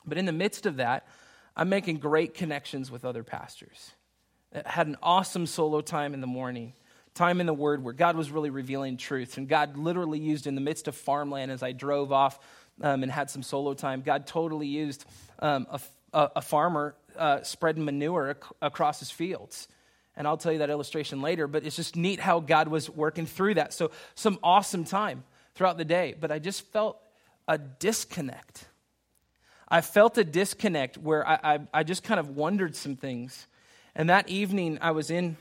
But 0.05 0.17
in 0.17 0.25
the 0.25 0.31
midst 0.31 0.65
of 0.65 0.77
that, 0.77 1.07
I'm 1.55 1.69
making 1.69 1.97
great 1.97 2.33
connections 2.33 2.89
with 2.89 3.05
other 3.05 3.23
pastors 3.23 3.91
had 4.65 4.87
an 4.87 4.97
awesome 5.01 5.47
solo 5.47 5.81
time 5.81 6.13
in 6.13 6.21
the 6.21 6.27
morning, 6.27 6.73
time 7.13 7.39
in 7.39 7.47
the 7.47 7.53
Word 7.53 7.83
where 7.83 7.93
God 7.93 8.15
was 8.15 8.31
really 8.31 8.49
revealing 8.49 8.97
truth. 8.97 9.37
And 9.37 9.47
God 9.47 9.77
literally 9.77 10.19
used 10.19 10.47
in 10.47 10.55
the 10.55 10.61
midst 10.61 10.87
of 10.87 10.95
farmland 10.95 11.51
as 11.51 11.63
I 11.63 11.71
drove 11.71 12.11
off 12.11 12.39
um, 12.81 13.03
and 13.03 13.11
had 13.11 13.29
some 13.29 13.43
solo 13.43 13.73
time, 13.73 14.01
God 14.01 14.25
totally 14.27 14.67
used 14.67 15.05
um, 15.39 15.67
a, 15.69 16.31
a, 16.35 16.41
farmer 16.41 16.95
uh, 17.17 17.41
spreading 17.43 17.85
manure 17.85 18.31
ac- 18.31 18.55
across 18.61 18.99
his 18.99 19.11
fields. 19.11 19.67
And 20.15 20.27
I'll 20.27 20.37
tell 20.37 20.51
you 20.51 20.59
that 20.59 20.69
illustration 20.69 21.21
later, 21.21 21.47
but 21.47 21.65
it's 21.65 21.75
just 21.75 21.95
neat 21.95 22.19
how 22.19 22.39
God 22.39 22.67
was 22.67 22.89
working 22.89 23.25
through 23.25 23.55
that. 23.55 23.73
So, 23.73 23.91
some 24.15 24.37
awesome 24.43 24.85
time 24.85 25.23
throughout 25.55 25.77
the 25.77 25.85
day, 25.85 26.15
but 26.19 26.31
I 26.31 26.39
just 26.39 26.61
felt 26.71 26.99
a 27.47 27.57
disconnect. 27.57 28.65
I 29.67 29.81
felt 29.81 30.17
a 30.17 30.23
disconnect 30.23 30.97
where 30.97 31.27
I, 31.27 31.39
I, 31.43 31.59
I 31.73 31.83
just 31.83 32.03
kind 32.03 32.19
of 32.19 32.29
wondered 32.29 32.75
some 32.75 32.95
things. 32.95 33.47
And 33.95 34.09
that 34.09 34.29
evening, 34.29 34.77
I 34.81 34.91
was 34.91 35.09
in 35.09 35.35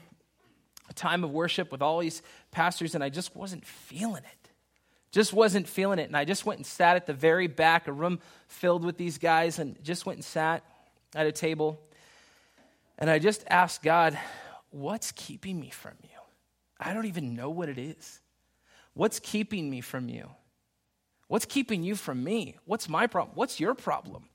a 0.88 0.94
time 0.94 1.24
of 1.24 1.30
worship 1.30 1.70
with 1.70 1.82
all 1.82 1.98
these 1.98 2.22
pastors, 2.50 2.94
and 2.94 3.04
I 3.04 3.08
just 3.08 3.36
wasn't 3.36 3.64
feeling 3.66 4.22
it. 4.24 4.41
Just 5.12 5.32
wasn't 5.32 5.68
feeling 5.68 5.98
it. 5.98 6.08
And 6.08 6.16
I 6.16 6.24
just 6.24 6.46
went 6.46 6.58
and 6.58 6.66
sat 6.66 6.96
at 6.96 7.06
the 7.06 7.12
very 7.12 7.46
back, 7.46 7.86
a 7.86 7.92
room 7.92 8.18
filled 8.48 8.84
with 8.84 8.96
these 8.96 9.18
guys, 9.18 9.58
and 9.58 9.82
just 9.84 10.06
went 10.06 10.16
and 10.16 10.24
sat 10.24 10.64
at 11.14 11.26
a 11.26 11.32
table. 11.32 11.80
And 12.98 13.08
I 13.08 13.18
just 13.18 13.44
asked 13.48 13.82
God, 13.82 14.18
What's 14.70 15.12
keeping 15.12 15.60
me 15.60 15.68
from 15.68 15.92
you? 16.02 16.08
I 16.80 16.94
don't 16.94 17.04
even 17.04 17.34
know 17.34 17.50
what 17.50 17.68
it 17.68 17.78
is. 17.78 18.20
What's 18.94 19.20
keeping 19.20 19.70
me 19.70 19.82
from 19.82 20.08
you? 20.08 20.30
What's 21.28 21.44
keeping 21.44 21.82
you 21.82 21.94
from 21.94 22.24
me? 22.24 22.56
What's 22.64 22.88
my 22.88 23.06
problem? 23.06 23.36
What's 23.36 23.60
your 23.60 23.74
problem? 23.74 24.30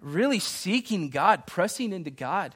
Really 0.00 0.38
seeking 0.38 1.10
God, 1.10 1.46
pressing 1.46 1.92
into 1.92 2.10
God. 2.10 2.54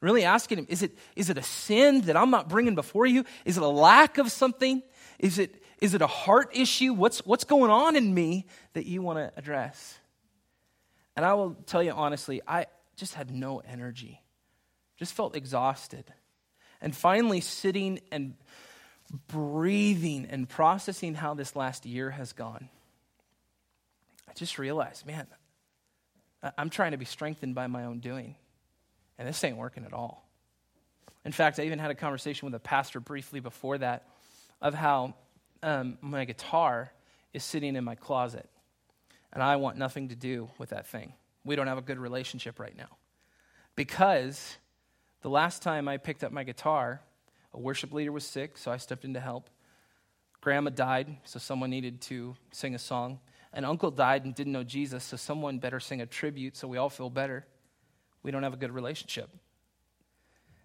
Really 0.00 0.24
asking 0.24 0.58
Him, 0.58 0.66
is 0.68 0.82
it, 0.82 0.98
is 1.16 1.30
it 1.30 1.38
a 1.38 1.42
sin 1.42 2.02
that 2.02 2.16
I'm 2.16 2.30
not 2.30 2.48
bringing 2.48 2.74
before 2.74 3.06
you? 3.06 3.24
Is 3.44 3.56
it 3.56 3.62
a 3.62 3.68
lack 3.68 4.18
of 4.18 4.30
something? 4.30 4.82
Is 5.18 5.38
it, 5.38 5.63
is 5.84 5.92
it 5.92 6.00
a 6.00 6.06
heart 6.06 6.48
issue? 6.56 6.94
What's, 6.94 7.18
what's 7.26 7.44
going 7.44 7.70
on 7.70 7.94
in 7.94 8.14
me 8.14 8.46
that 8.72 8.86
you 8.86 9.02
want 9.02 9.18
to 9.18 9.30
address? 9.36 9.98
And 11.14 11.26
I 11.26 11.34
will 11.34 11.56
tell 11.66 11.82
you 11.82 11.90
honestly, 11.90 12.40
I 12.48 12.66
just 12.96 13.12
had 13.12 13.30
no 13.30 13.58
energy, 13.58 14.22
just 14.96 15.12
felt 15.12 15.36
exhausted. 15.36 16.06
And 16.80 16.96
finally, 16.96 17.42
sitting 17.42 18.00
and 18.10 18.32
breathing 19.28 20.26
and 20.30 20.48
processing 20.48 21.14
how 21.14 21.34
this 21.34 21.54
last 21.54 21.84
year 21.84 22.08
has 22.08 22.32
gone, 22.32 22.70
I 24.26 24.32
just 24.32 24.58
realized, 24.58 25.06
man, 25.06 25.26
I'm 26.56 26.70
trying 26.70 26.92
to 26.92 26.98
be 26.98 27.04
strengthened 27.04 27.54
by 27.54 27.66
my 27.66 27.84
own 27.84 27.98
doing. 28.00 28.36
And 29.18 29.28
this 29.28 29.44
ain't 29.44 29.58
working 29.58 29.84
at 29.84 29.92
all. 29.92 30.26
In 31.26 31.32
fact, 31.32 31.60
I 31.60 31.64
even 31.64 31.78
had 31.78 31.90
a 31.90 31.94
conversation 31.94 32.46
with 32.46 32.54
a 32.54 32.58
pastor 32.58 33.00
briefly 33.00 33.40
before 33.40 33.76
that 33.76 34.08
of 34.62 34.72
how 34.72 35.14
um, 35.64 35.98
my 36.00 36.24
guitar 36.24 36.92
is 37.32 37.42
sitting 37.42 37.76
in 37.76 37.84
my 37.84 37.94
closet. 37.94 38.48
And 39.32 39.42
I 39.42 39.56
want 39.56 39.76
nothing 39.76 40.10
to 40.10 40.14
do 40.14 40.48
with 40.58 40.70
that 40.70 40.86
thing. 40.86 41.12
We 41.44 41.56
don't 41.56 41.66
have 41.66 41.78
a 41.78 41.82
good 41.82 41.98
relationship 41.98 42.60
right 42.60 42.76
now. 42.76 42.96
Because 43.74 44.56
the 45.22 45.28
last 45.28 45.62
time 45.62 45.88
I 45.88 45.96
picked 45.96 46.22
up 46.22 46.30
my 46.30 46.44
guitar, 46.44 47.00
a 47.52 47.58
worship 47.58 47.92
leader 47.92 48.12
was 48.12 48.24
sick, 48.24 48.56
so 48.56 48.70
I 48.70 48.76
stepped 48.76 49.04
in 49.04 49.14
to 49.14 49.20
help. 49.20 49.50
Grandma 50.40 50.70
died, 50.70 51.16
so 51.24 51.40
someone 51.40 51.70
needed 51.70 52.00
to 52.02 52.36
sing 52.52 52.74
a 52.74 52.78
song. 52.78 53.18
An 53.52 53.64
uncle 53.64 53.90
died 53.90 54.24
and 54.24 54.34
didn't 54.34 54.52
know 54.52 54.62
Jesus, 54.62 55.02
so 55.02 55.16
someone 55.16 55.58
better 55.58 55.80
sing 55.80 56.00
a 56.00 56.06
tribute 56.06 56.56
so 56.56 56.68
we 56.68 56.76
all 56.76 56.90
feel 56.90 57.10
better 57.10 57.46
we 58.24 58.30
don't 58.30 58.42
have 58.42 58.54
a 58.54 58.56
good 58.56 58.72
relationship. 58.72 59.30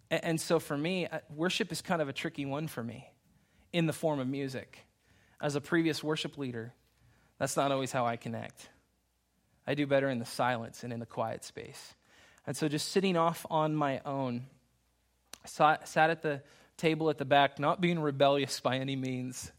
And, 0.09 0.41
so 0.41 0.57
for 0.57 0.75
me, 0.75 1.05
uh, 1.05 1.19
worship 1.29 1.71
is 1.71 1.83
kind 1.83 2.01
of 2.01 2.09
a 2.09 2.13
tricky 2.13 2.43
one 2.43 2.67
for 2.67 2.81
me 2.81 3.11
in 3.71 3.85
the 3.85 3.93
form 3.93 4.19
of 4.19 4.27
music. 4.27 4.79
As 5.41 5.55
a 5.55 5.61
previous 5.61 6.03
worship 6.03 6.37
leader, 6.37 6.73
that's 7.37 7.55
not 7.55 7.71
always 7.71 7.91
how 7.91 8.05
I 8.05 8.17
connect. 8.17 8.69
I 9.65 9.73
do 9.73 9.87
better 9.87 10.09
in 10.09 10.19
the 10.19 10.25
silence 10.25 10.83
and 10.83 10.91
in 10.91 10.99
the 10.99 11.05
quiet 11.05 11.43
space. 11.43 11.95
And 12.45 12.57
so 12.57 12.67
just 12.67 12.89
sitting 12.89 13.15
off 13.15 13.45
on 13.49 13.75
my 13.75 14.01
own, 14.05 14.47
sat, 15.45 15.87
sat 15.87 16.09
at 16.09 16.21
the 16.21 16.41
table 16.77 17.09
at 17.09 17.17
the 17.17 17.25
back, 17.25 17.59
not 17.59 17.79
being 17.79 17.99
rebellious 17.99 18.59
by 18.59 18.77
any 18.77 18.95
means, 18.95 19.51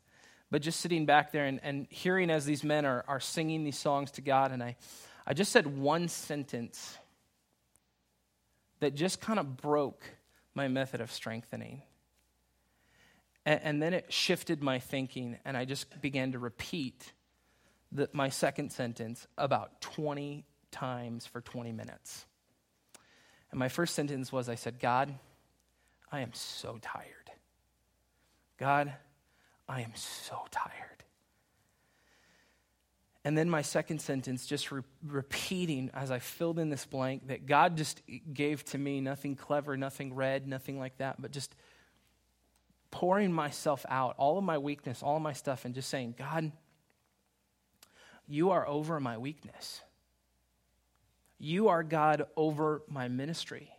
but 0.51 0.63
just 0.63 0.81
sitting 0.81 1.07
back 1.07 1.33
there 1.33 1.45
and, 1.45 1.61
and 1.63 1.87
hearing 1.91 2.31
as 2.31 2.45
these 2.45 2.65
men 2.65 2.85
are, 2.85 3.05
are 3.07 3.21
singing 3.21 3.63
these 3.63 3.79
songs 3.79 4.11
to 4.13 4.21
God. 4.21 4.51
And 4.51 4.63
I, 4.63 4.77
I 5.27 5.35
just 5.35 5.53
said 5.53 5.79
one 5.79 6.09
sentence 6.09 6.99
that 8.81 8.95
just 8.95 9.21
kind 9.21 9.39
of 9.39 9.57
broke 9.59 10.03
my 10.55 10.67
method 10.67 11.01
of 11.01 11.13
strengthening. 11.13 11.83
And, 13.47 13.61
and, 13.63 13.83
then 13.83 13.95
it 13.95 14.13
shifted 14.13 14.63
my 14.63 14.79
thinking, 14.79 15.39
and 15.45 15.57
I 15.57 15.65
just 15.65 16.01
began 16.03 16.33
to 16.33 16.39
repeat 16.39 17.13
the, 17.91 18.09
my 18.13 18.29
second 18.29 18.71
sentence 18.71 19.27
about 19.39 19.81
20 19.81 20.45
times 20.71 21.27
for 21.27 21.41
20 21.41 21.73
minutes. 21.73 22.27
And 23.51 23.59
my 23.59 23.69
first 23.69 23.95
sentence 23.95 24.31
was 24.31 24.49
I 24.49 24.55
said, 24.55 24.79
God, 24.79 25.15
I 26.13 26.21
am 26.21 26.33
so 26.33 26.79
tired. 26.81 27.31
God, 28.59 28.93
I 29.69 29.81
am 29.81 29.93
so 29.95 30.37
tired. 30.51 31.05
And 33.25 33.37
then 33.37 33.51
my 33.51 33.63
second 33.63 34.01
sentence, 34.01 34.47
just 34.47 34.73
re- 34.73 34.83
repeating 35.07 35.91
as 35.93 36.11
I 36.11 36.21
filled 36.21 36.59
in 36.59 36.71
this 36.71 36.87
blank 36.87 37.29
that 37.29 37.47
God 37.47 37.77
just 37.77 38.01
gave 38.33 38.65
to 38.67 38.79
me 38.79 39.01
nothing 39.01 39.37
clever, 39.37 39.77
nothing 39.77 40.15
red, 40.15 40.47
nothing 40.47 40.79
like 40.79 40.97
that, 40.99 41.21
but 41.21 41.31
just 41.31 41.55
pouring 42.91 43.33
myself 43.33 43.87
out, 43.89 44.15
all 44.19 44.39
of 44.39 44.45
my 44.45 44.59
weakness, 44.59 45.03
all 45.03 45.21
my 45.21 45.33
stuff, 45.33 45.65
and 45.65 45.75
just 45.75 45.89
saying, 45.89 46.15
God, 46.19 46.53
you 48.27 48.51
are 48.51 48.67
over 48.67 49.01
my 49.01 49.19
weakness. 49.19 49.83
You 51.39 51.69
are 51.69 51.83
God 51.83 52.27
over 52.37 52.83
my 52.89 53.09
ministry. 53.09 53.71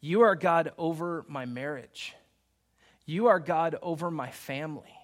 You 0.00 0.22
are 0.22 0.36
God 0.36 0.72
over 0.78 1.24
my 1.28 1.46
marriage. 1.46 2.14
You 3.06 3.28
are 3.28 3.40
God 3.40 3.76
over 3.82 4.10
my 4.10 4.30
family. 4.30 4.94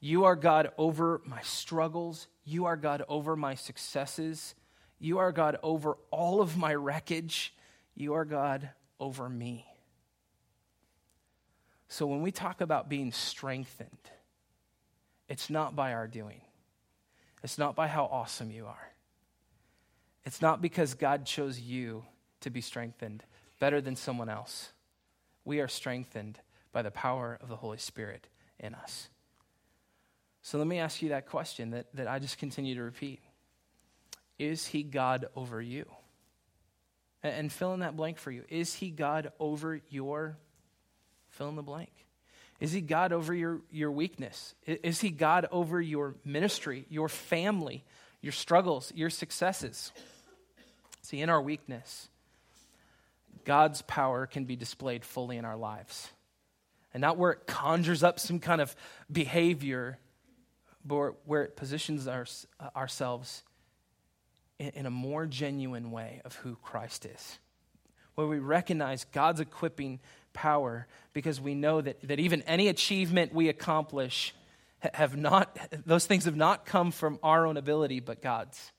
You 0.00 0.24
are 0.24 0.36
God 0.36 0.70
over 0.78 1.20
my 1.24 1.42
struggles. 1.42 2.28
You 2.44 2.66
are 2.66 2.76
God 2.76 3.02
over 3.08 3.36
my 3.36 3.54
successes. 3.54 4.54
You 4.98 5.18
are 5.18 5.32
God 5.32 5.58
over 5.62 5.96
all 6.10 6.40
of 6.40 6.56
my 6.56 6.74
wreckage. 6.74 7.54
You 7.94 8.14
are 8.14 8.24
God 8.24 8.70
over 9.00 9.28
me. 9.28 9.66
So 11.94 12.08
when 12.08 12.22
we 12.22 12.32
talk 12.32 12.60
about 12.60 12.88
being 12.88 13.12
strengthened, 13.12 14.10
it's 15.28 15.48
not 15.48 15.76
by 15.76 15.92
our 15.92 16.08
doing, 16.08 16.40
it's 17.44 17.56
not 17.56 17.76
by 17.76 17.86
how 17.86 18.06
awesome 18.06 18.50
you 18.50 18.66
are. 18.66 18.90
It's 20.24 20.42
not 20.42 20.60
because 20.60 20.94
God 20.94 21.24
chose 21.24 21.60
you 21.60 22.04
to 22.40 22.50
be 22.50 22.60
strengthened 22.60 23.22
better 23.60 23.80
than 23.80 23.94
someone 23.94 24.28
else. 24.28 24.72
We 25.44 25.60
are 25.60 25.68
strengthened 25.68 26.40
by 26.72 26.82
the 26.82 26.90
power 26.90 27.38
of 27.40 27.48
the 27.48 27.54
Holy 27.54 27.78
Spirit 27.78 28.26
in 28.58 28.74
us. 28.74 29.08
So 30.42 30.58
let 30.58 30.66
me 30.66 30.80
ask 30.80 31.00
you 31.00 31.10
that 31.10 31.26
question 31.26 31.70
that, 31.70 31.94
that 31.94 32.08
I 32.08 32.18
just 32.18 32.38
continue 32.38 32.74
to 32.74 32.82
repeat 32.82 33.20
Is 34.36 34.66
He 34.66 34.82
God 34.82 35.26
over 35.36 35.62
you? 35.62 35.86
And, 37.22 37.34
and 37.36 37.52
fill 37.52 37.72
in 37.72 37.80
that 37.80 37.94
blank 37.94 38.18
for 38.18 38.32
you. 38.32 38.42
Is 38.48 38.74
He 38.74 38.90
God 38.90 39.30
over 39.38 39.80
your 39.90 40.38
fill 41.34 41.48
in 41.48 41.56
the 41.56 41.62
blank? 41.62 41.90
Is 42.60 42.72
He 42.72 42.80
God 42.80 43.12
over 43.12 43.34
your, 43.34 43.60
your 43.70 43.90
weakness? 43.90 44.54
Is 44.66 45.00
He 45.00 45.10
God 45.10 45.46
over 45.50 45.80
your 45.80 46.14
ministry, 46.24 46.86
your 46.88 47.08
family, 47.08 47.84
your 48.20 48.32
struggles, 48.32 48.92
your 48.94 49.10
successes? 49.10 49.92
See, 51.02 51.20
in 51.20 51.28
our 51.28 51.42
weakness, 51.42 52.08
God's 53.44 53.82
power 53.82 54.26
can 54.26 54.44
be 54.44 54.56
displayed 54.56 55.04
fully 55.04 55.36
in 55.36 55.44
our 55.44 55.56
lives. 55.56 56.10
And 56.94 57.00
not 57.00 57.18
where 57.18 57.32
it 57.32 57.46
conjures 57.46 58.02
up 58.02 58.20
some 58.20 58.38
kind 58.38 58.60
of 58.60 58.74
behavior, 59.10 59.98
but 60.84 61.14
where 61.26 61.42
it 61.42 61.56
positions 61.56 62.06
our, 62.06 62.24
ourselves 62.74 63.42
in, 64.58 64.68
in 64.70 64.86
a 64.86 64.90
more 64.90 65.26
genuine 65.26 65.90
way 65.90 66.22
of 66.24 66.36
who 66.36 66.56
Christ 66.56 67.04
is. 67.04 67.38
Where 68.14 68.26
we 68.26 68.38
recognize 68.38 69.04
God's 69.12 69.40
equipping 69.40 70.00
power 70.32 70.86
because 71.12 71.40
we 71.40 71.54
know 71.54 71.80
that, 71.80 72.06
that 72.06 72.20
even 72.20 72.42
any 72.42 72.68
achievement 72.68 73.34
we 73.34 73.48
accomplish 73.48 74.34
have 74.92 75.16
not, 75.16 75.56
those 75.86 76.06
things 76.06 76.26
have 76.26 76.36
not 76.36 76.66
come 76.66 76.90
from 76.90 77.18
our 77.22 77.46
own 77.46 77.56
ability, 77.56 78.00
but 78.00 78.20
God's. 78.20 78.72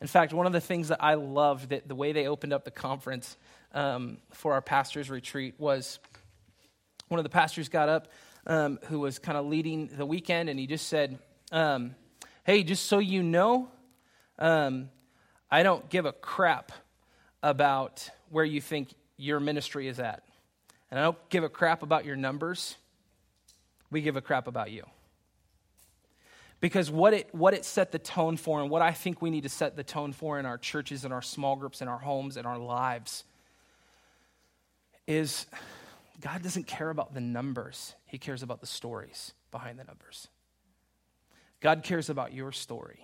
In 0.00 0.06
fact, 0.06 0.32
one 0.32 0.46
of 0.46 0.52
the 0.52 0.60
things 0.60 0.88
that 0.88 1.02
I 1.02 1.14
loved 1.14 1.70
that 1.70 1.88
the 1.88 1.94
way 1.94 2.12
they 2.12 2.26
opened 2.26 2.52
up 2.52 2.64
the 2.64 2.70
conference 2.70 3.36
um, 3.72 4.18
for 4.32 4.52
our 4.52 4.60
pastor's 4.60 5.08
retreat 5.08 5.54
was 5.58 5.98
one 7.08 7.18
of 7.18 7.24
the 7.24 7.30
pastors 7.30 7.68
got 7.68 7.88
up 7.88 8.08
um, 8.46 8.78
who 8.88 9.00
was 9.00 9.18
kind 9.18 9.38
of 9.38 9.46
leading 9.46 9.88
the 9.96 10.04
weekend, 10.04 10.48
and 10.48 10.58
he 10.58 10.66
just 10.66 10.88
said, 10.88 11.18
um, 11.52 11.94
Hey, 12.44 12.64
just 12.64 12.86
so 12.86 12.98
you 12.98 13.22
know, 13.22 13.68
um, 14.38 14.90
I 15.48 15.62
don't 15.62 15.88
give 15.88 16.06
a 16.06 16.12
crap 16.12 16.72
about 17.42 18.08
where 18.32 18.44
you 18.44 18.60
think 18.60 18.88
your 19.18 19.38
ministry 19.38 19.86
is 19.86 20.00
at. 20.00 20.22
And 20.90 20.98
I 20.98 21.04
don't 21.04 21.28
give 21.28 21.44
a 21.44 21.48
crap 21.48 21.82
about 21.82 22.04
your 22.06 22.16
numbers. 22.16 22.76
We 23.90 24.00
give 24.00 24.16
a 24.16 24.22
crap 24.22 24.48
about 24.48 24.70
you. 24.70 24.84
Because 26.60 26.90
what 26.90 27.12
it, 27.12 27.28
what 27.32 27.54
it 27.54 27.64
set 27.64 27.92
the 27.92 27.98
tone 27.98 28.36
for, 28.36 28.60
and 28.60 28.70
what 28.70 28.82
I 28.82 28.92
think 28.92 29.20
we 29.20 29.30
need 29.30 29.42
to 29.42 29.48
set 29.48 29.76
the 29.76 29.84
tone 29.84 30.12
for 30.12 30.38
in 30.38 30.46
our 30.46 30.56
churches, 30.56 31.04
in 31.04 31.12
our 31.12 31.20
small 31.20 31.56
groups, 31.56 31.82
in 31.82 31.88
our 31.88 31.98
homes, 31.98 32.36
in 32.36 32.46
our 32.46 32.58
lives, 32.58 33.24
is 35.06 35.46
God 36.20 36.42
doesn't 36.42 36.66
care 36.66 36.88
about 36.88 37.14
the 37.14 37.20
numbers, 37.20 37.94
He 38.06 38.16
cares 38.16 38.42
about 38.42 38.60
the 38.60 38.66
stories 38.66 39.32
behind 39.50 39.78
the 39.78 39.84
numbers. 39.84 40.28
God 41.60 41.82
cares 41.82 42.08
about 42.08 42.32
your 42.32 42.52
story, 42.52 43.00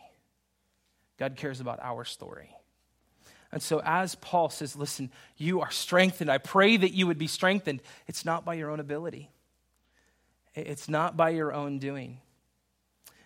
God 1.18 1.36
cares 1.36 1.60
about 1.60 1.80
our 1.82 2.04
story. 2.04 2.54
And 3.50 3.62
so, 3.62 3.80
as 3.82 4.14
Paul 4.14 4.50
says, 4.50 4.76
listen, 4.76 5.11
you 5.37 5.61
are 5.62 5.70
strengthened. 5.70 6.30
I 6.30 6.38
pray 6.38 6.76
that 6.76 6.92
you 6.92 7.06
would 7.06 7.18
be 7.18 7.26
strengthened. 7.26 7.80
It's 8.06 8.24
not 8.24 8.44
by 8.44 8.54
your 8.54 8.70
own 8.70 8.80
ability, 8.80 9.30
it's 10.54 10.88
not 10.88 11.16
by 11.16 11.30
your 11.30 11.52
own 11.52 11.78
doing. 11.78 12.20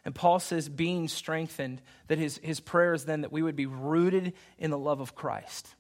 And 0.05 0.15
Paul 0.15 0.41
says, 0.41 0.69
being 0.69 1.07
strengthened, 1.07 1.81
that 2.09 2.19
his, 2.19 2.39
his 2.39 2.59
prayer 2.59 2.93
is 2.93 3.05
then 3.05 3.21
that 3.21 3.31
we 3.31 3.41
would 3.41 3.55
be 3.55 3.67
rooted 3.67 4.33
in 4.59 4.71
the 4.73 4.79
love 4.79 4.99
of 4.99 5.15
Christ. 5.15 5.77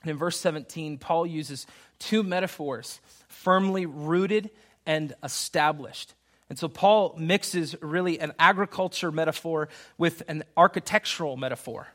And 0.00 0.10
in 0.10 0.16
verse 0.16 0.38
17, 0.38 0.96
Paul 0.96 1.26
uses 1.26 1.66
two 1.98 2.22
metaphors 2.22 3.00
firmly 3.28 3.84
rooted 3.84 4.50
and 4.86 5.14
established. 5.22 6.14
And 6.48 6.58
so 6.58 6.68
Paul 6.68 7.14
mixes 7.18 7.76
really 7.80 8.18
an 8.18 8.32
agriculture 8.38 9.12
metaphor 9.12 9.68
with 9.98 10.22
an 10.28 10.44
architectural 10.56 11.36
metaphor. 11.36 11.88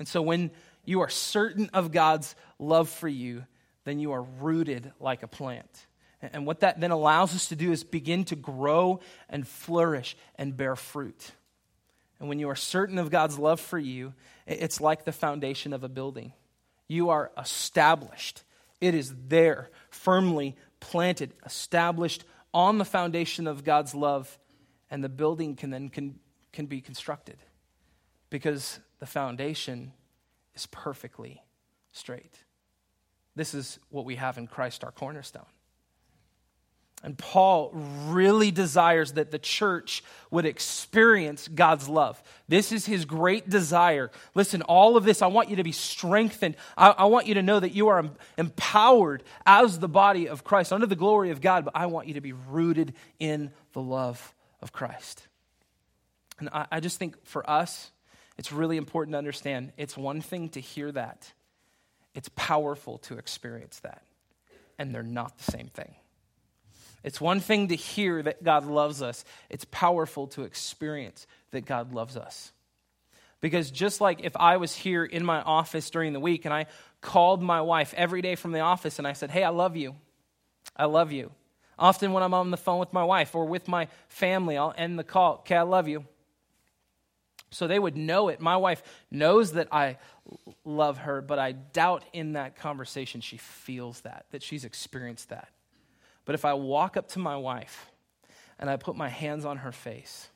And 0.00 0.08
so 0.08 0.22
when 0.22 0.50
you 0.86 1.02
are 1.02 1.10
certain 1.10 1.68
of 1.74 1.92
God's 1.92 2.34
love 2.58 2.88
for 2.88 3.06
you, 3.06 3.44
then 3.84 4.00
you 4.00 4.12
are 4.12 4.22
rooted 4.22 4.92
like 4.98 5.22
a 5.22 5.28
plant. 5.28 5.86
And 6.22 6.46
what 6.46 6.60
that 6.60 6.80
then 6.80 6.90
allows 6.90 7.34
us 7.34 7.48
to 7.50 7.56
do 7.56 7.70
is 7.70 7.84
begin 7.84 8.24
to 8.24 8.34
grow 8.34 9.00
and 9.28 9.46
flourish 9.46 10.16
and 10.36 10.56
bear 10.56 10.74
fruit. 10.74 11.32
And 12.18 12.30
when 12.30 12.38
you 12.38 12.48
are 12.48 12.56
certain 12.56 12.96
of 12.96 13.10
God's 13.10 13.38
love 13.38 13.60
for 13.60 13.78
you, 13.78 14.14
it's 14.46 14.80
like 14.80 15.04
the 15.04 15.12
foundation 15.12 15.74
of 15.74 15.84
a 15.84 15.88
building. 15.88 16.32
You 16.88 17.10
are 17.10 17.30
established, 17.36 18.42
it 18.80 18.94
is 18.94 19.14
there, 19.28 19.70
firmly 19.90 20.56
planted, 20.80 21.34
established 21.44 22.24
on 22.54 22.78
the 22.78 22.86
foundation 22.86 23.46
of 23.46 23.64
God's 23.64 23.94
love, 23.94 24.38
and 24.90 25.04
the 25.04 25.10
building 25.10 25.56
can 25.56 25.68
then 25.68 25.90
can, 25.90 26.18
can 26.52 26.64
be 26.64 26.80
constructed 26.80 27.36
because 28.30 28.80
the 29.00 29.06
foundation 29.06 29.92
is 30.54 30.66
perfectly 30.66 31.42
straight. 31.92 32.34
This 33.36 33.54
is 33.54 33.78
what 33.90 34.04
we 34.04 34.16
have 34.16 34.38
in 34.38 34.46
Christ, 34.46 34.84
our 34.84 34.92
cornerstone. 34.92 35.46
And 37.02 37.16
Paul 37.16 37.70
really 38.08 38.50
desires 38.50 39.12
that 39.12 39.30
the 39.30 39.38
church 39.38 40.04
would 40.30 40.44
experience 40.44 41.48
God's 41.48 41.88
love. 41.88 42.22
This 42.46 42.72
is 42.72 42.84
his 42.84 43.06
great 43.06 43.48
desire. 43.48 44.10
Listen, 44.34 44.60
all 44.62 44.98
of 44.98 45.04
this, 45.04 45.22
I 45.22 45.28
want 45.28 45.48
you 45.48 45.56
to 45.56 45.64
be 45.64 45.72
strengthened. 45.72 46.56
I, 46.76 46.90
I, 46.90 47.04
want 47.06 47.26
you 47.26 47.34
to 47.34 47.42
know 47.42 47.58
that 47.58 47.72
you 47.72 47.88
are 47.88 48.10
empowered 48.36 49.22
as 49.46 49.78
the 49.78 49.88
body 49.88 50.28
of 50.28 50.44
Christ 50.44 50.74
under 50.74 50.86
the 50.86 50.96
glory 50.96 51.30
of 51.30 51.40
God, 51.40 51.64
but 51.64 51.74
I 51.74 51.86
want 51.86 52.06
you 52.06 52.14
to 52.14 52.20
be 52.20 52.34
rooted 52.34 52.92
in 53.18 53.50
the 53.72 53.80
love 53.80 54.34
of 54.60 54.72
Christ. 54.72 55.26
And 56.38 56.50
I, 56.52 56.66
I 56.70 56.80
just 56.80 56.98
think 56.98 57.24
for 57.24 57.48
us, 57.48 57.92
it's 58.40 58.52
really 58.52 58.78
important 58.78 59.12
to 59.12 59.18
understand 59.18 59.70
it's 59.76 59.98
one 59.98 60.22
thing 60.22 60.48
to 60.48 60.62
hear 60.62 60.90
that, 60.92 61.30
it's 62.14 62.30
powerful 62.36 62.96
to 63.00 63.18
experience 63.18 63.80
that. 63.80 64.02
And 64.78 64.94
they're 64.94 65.02
not 65.02 65.36
the 65.36 65.52
same 65.52 65.66
thing. 65.66 65.94
It's 67.04 67.20
one 67.20 67.40
thing 67.40 67.68
to 67.68 67.76
hear 67.76 68.22
that 68.22 68.42
God 68.42 68.64
loves 68.64 69.02
us, 69.02 69.26
it's 69.50 69.66
powerful 69.66 70.26
to 70.28 70.44
experience 70.44 71.26
that 71.50 71.66
God 71.66 71.92
loves 71.92 72.16
us. 72.16 72.50
Because 73.42 73.70
just 73.70 74.00
like 74.00 74.24
if 74.24 74.34
I 74.38 74.56
was 74.56 74.74
here 74.74 75.04
in 75.04 75.22
my 75.22 75.42
office 75.42 75.90
during 75.90 76.14
the 76.14 76.20
week 76.20 76.46
and 76.46 76.54
I 76.54 76.64
called 77.02 77.42
my 77.42 77.60
wife 77.60 77.92
every 77.94 78.22
day 78.22 78.36
from 78.36 78.52
the 78.52 78.60
office 78.60 78.98
and 78.98 79.06
I 79.06 79.12
said, 79.12 79.30
Hey, 79.30 79.44
I 79.44 79.50
love 79.50 79.76
you. 79.76 79.96
I 80.74 80.86
love 80.86 81.12
you. 81.12 81.30
Often 81.78 82.14
when 82.14 82.22
I'm 82.22 82.32
on 82.32 82.50
the 82.50 82.56
phone 82.56 82.80
with 82.80 82.94
my 82.94 83.04
wife 83.04 83.34
or 83.34 83.44
with 83.44 83.68
my 83.68 83.88
family, 84.08 84.56
I'll 84.56 84.72
end 84.78 84.98
the 84.98 85.04
call, 85.04 85.40
Okay, 85.40 85.56
I 85.56 85.62
love 85.62 85.88
you. 85.88 86.06
So 87.50 87.66
they 87.66 87.78
would 87.78 87.96
know 87.96 88.28
it. 88.28 88.40
My 88.40 88.56
wife 88.56 88.82
knows 89.10 89.52
that 89.52 89.68
I 89.72 89.98
love 90.64 90.98
her, 90.98 91.20
but 91.20 91.38
I 91.38 91.52
doubt 91.52 92.04
in 92.12 92.34
that 92.34 92.56
conversation 92.56 93.20
she 93.20 93.38
feels 93.38 94.02
that, 94.02 94.26
that 94.30 94.42
she's 94.42 94.64
experienced 94.64 95.30
that. 95.30 95.48
But 96.24 96.34
if 96.36 96.44
I 96.44 96.54
walk 96.54 96.96
up 96.96 97.08
to 97.08 97.18
my 97.18 97.36
wife 97.36 97.90
and 98.58 98.70
I 98.70 98.76
put 98.76 98.94
my 98.94 99.08
hands 99.08 99.44
on 99.44 99.58
her 99.58 99.72
face 99.72 100.28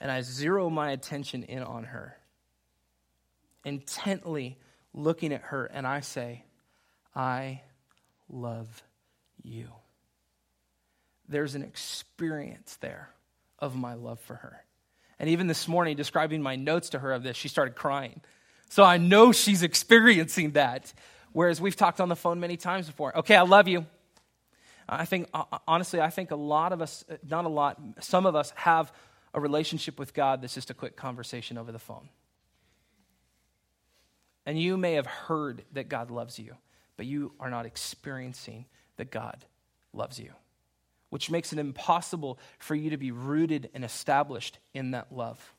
and 0.00 0.10
I 0.10 0.22
zero 0.22 0.70
my 0.70 0.92
attention 0.92 1.42
in 1.42 1.62
on 1.62 1.84
her, 1.84 2.16
intently 3.64 4.58
looking 4.94 5.32
at 5.32 5.42
her, 5.42 5.66
and 5.66 5.86
I 5.86 6.00
say, 6.00 6.44
I 7.14 7.62
love 8.28 8.82
you. 9.42 9.68
There's 11.28 11.54
an 11.54 11.62
experience 11.62 12.76
there 12.80 13.10
of 13.58 13.76
my 13.76 13.94
love 13.94 14.18
for 14.20 14.36
her. 14.36 14.64
And 15.22 15.30
even 15.30 15.46
this 15.46 15.68
morning, 15.68 15.96
describing 15.96 16.42
my 16.42 16.56
notes 16.56 16.90
to 16.90 16.98
her 16.98 17.12
of 17.12 17.22
this, 17.22 17.36
she 17.36 17.46
started 17.46 17.76
crying. 17.76 18.20
So 18.68 18.82
I 18.82 18.98
know 18.98 19.30
she's 19.30 19.62
experiencing 19.62 20.50
that. 20.50 20.92
Whereas 21.32 21.60
we've 21.60 21.76
talked 21.76 22.00
on 22.00 22.08
the 22.08 22.16
phone 22.16 22.40
many 22.40 22.56
times 22.56 22.88
before. 22.88 23.16
Okay, 23.18 23.36
I 23.36 23.42
love 23.42 23.68
you. 23.68 23.86
I 24.88 25.04
think, 25.04 25.28
uh, 25.32 25.44
uh, 25.52 25.58
honestly, 25.68 26.00
I 26.00 26.10
think 26.10 26.32
a 26.32 26.36
lot 26.36 26.72
of 26.72 26.82
us, 26.82 27.04
uh, 27.08 27.18
not 27.28 27.44
a 27.44 27.48
lot, 27.48 27.80
some 28.00 28.26
of 28.26 28.34
us 28.34 28.52
have 28.56 28.92
a 29.32 29.40
relationship 29.40 29.96
with 29.96 30.12
God 30.12 30.42
that's 30.42 30.54
just 30.54 30.70
a 30.70 30.74
quick 30.74 30.96
conversation 30.96 31.56
over 31.56 31.70
the 31.70 31.78
phone. 31.78 32.08
And 34.44 34.60
you 34.60 34.76
may 34.76 34.94
have 34.94 35.06
heard 35.06 35.62
that 35.72 35.88
God 35.88 36.10
loves 36.10 36.36
you, 36.36 36.56
but 36.96 37.06
you 37.06 37.32
are 37.38 37.48
not 37.48 37.64
experiencing 37.64 38.66
that 38.96 39.12
God 39.12 39.44
loves 39.92 40.18
you. 40.18 40.32
Which 41.12 41.30
makes 41.30 41.52
it 41.52 41.58
impossible 41.58 42.38
for 42.58 42.74
you 42.74 42.88
to 42.88 42.96
be 42.96 43.10
rooted 43.10 43.68
and 43.74 43.84
established 43.84 44.58
in 44.72 44.92
that 44.92 45.12
love. 45.12 45.54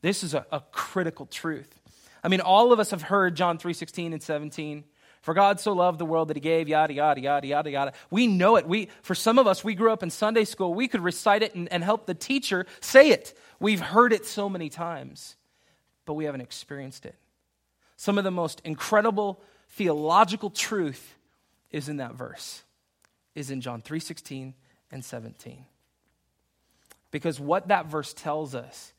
This 0.00 0.22
is 0.22 0.32
a, 0.32 0.46
a 0.52 0.60
critical 0.70 1.26
truth. 1.26 1.80
I 2.22 2.28
mean, 2.28 2.40
all 2.40 2.72
of 2.72 2.78
us 2.78 2.92
have 2.92 3.02
heard 3.02 3.34
John 3.34 3.58
3:16 3.58 4.12
and 4.12 4.22
17. 4.22 4.84
For 5.22 5.34
God 5.34 5.58
so 5.58 5.72
loved 5.72 5.98
the 5.98 6.04
world 6.04 6.28
that 6.28 6.36
he 6.36 6.40
gave, 6.40 6.68
yada, 6.68 6.94
yada, 6.94 7.20
yada, 7.20 7.46
yada, 7.48 7.68
yada. 7.68 7.92
We 8.12 8.28
know 8.28 8.54
it. 8.54 8.68
We, 8.68 8.88
for 9.02 9.16
some 9.16 9.40
of 9.40 9.48
us, 9.48 9.64
we 9.64 9.74
grew 9.74 9.90
up 9.90 10.04
in 10.04 10.10
Sunday 10.10 10.44
school. 10.44 10.72
We 10.72 10.86
could 10.86 11.02
recite 11.02 11.42
it 11.42 11.56
and, 11.56 11.66
and 11.72 11.82
help 11.82 12.06
the 12.06 12.14
teacher 12.14 12.64
say 12.80 13.10
it. 13.10 13.36
We've 13.58 13.80
heard 13.80 14.12
it 14.12 14.24
so 14.24 14.48
many 14.48 14.68
times, 14.68 15.34
but 16.04 16.14
we 16.14 16.26
haven't 16.26 16.42
experienced 16.42 17.06
it. 17.06 17.16
Some 17.96 18.18
of 18.18 18.24
the 18.24 18.30
most 18.30 18.62
incredible 18.64 19.42
theological 19.70 20.50
truth 20.50 21.16
is 21.72 21.88
in 21.88 21.96
that 21.96 22.14
verse, 22.14 22.62
is 23.34 23.50
in 23.50 23.60
John 23.60 23.82
3:16 23.82 24.54
and 24.90 25.04
17. 25.04 25.64
Because 27.10 27.40
what 27.40 27.68
that 27.68 27.86
verse 27.86 28.12
tells 28.12 28.54
us 28.54 28.92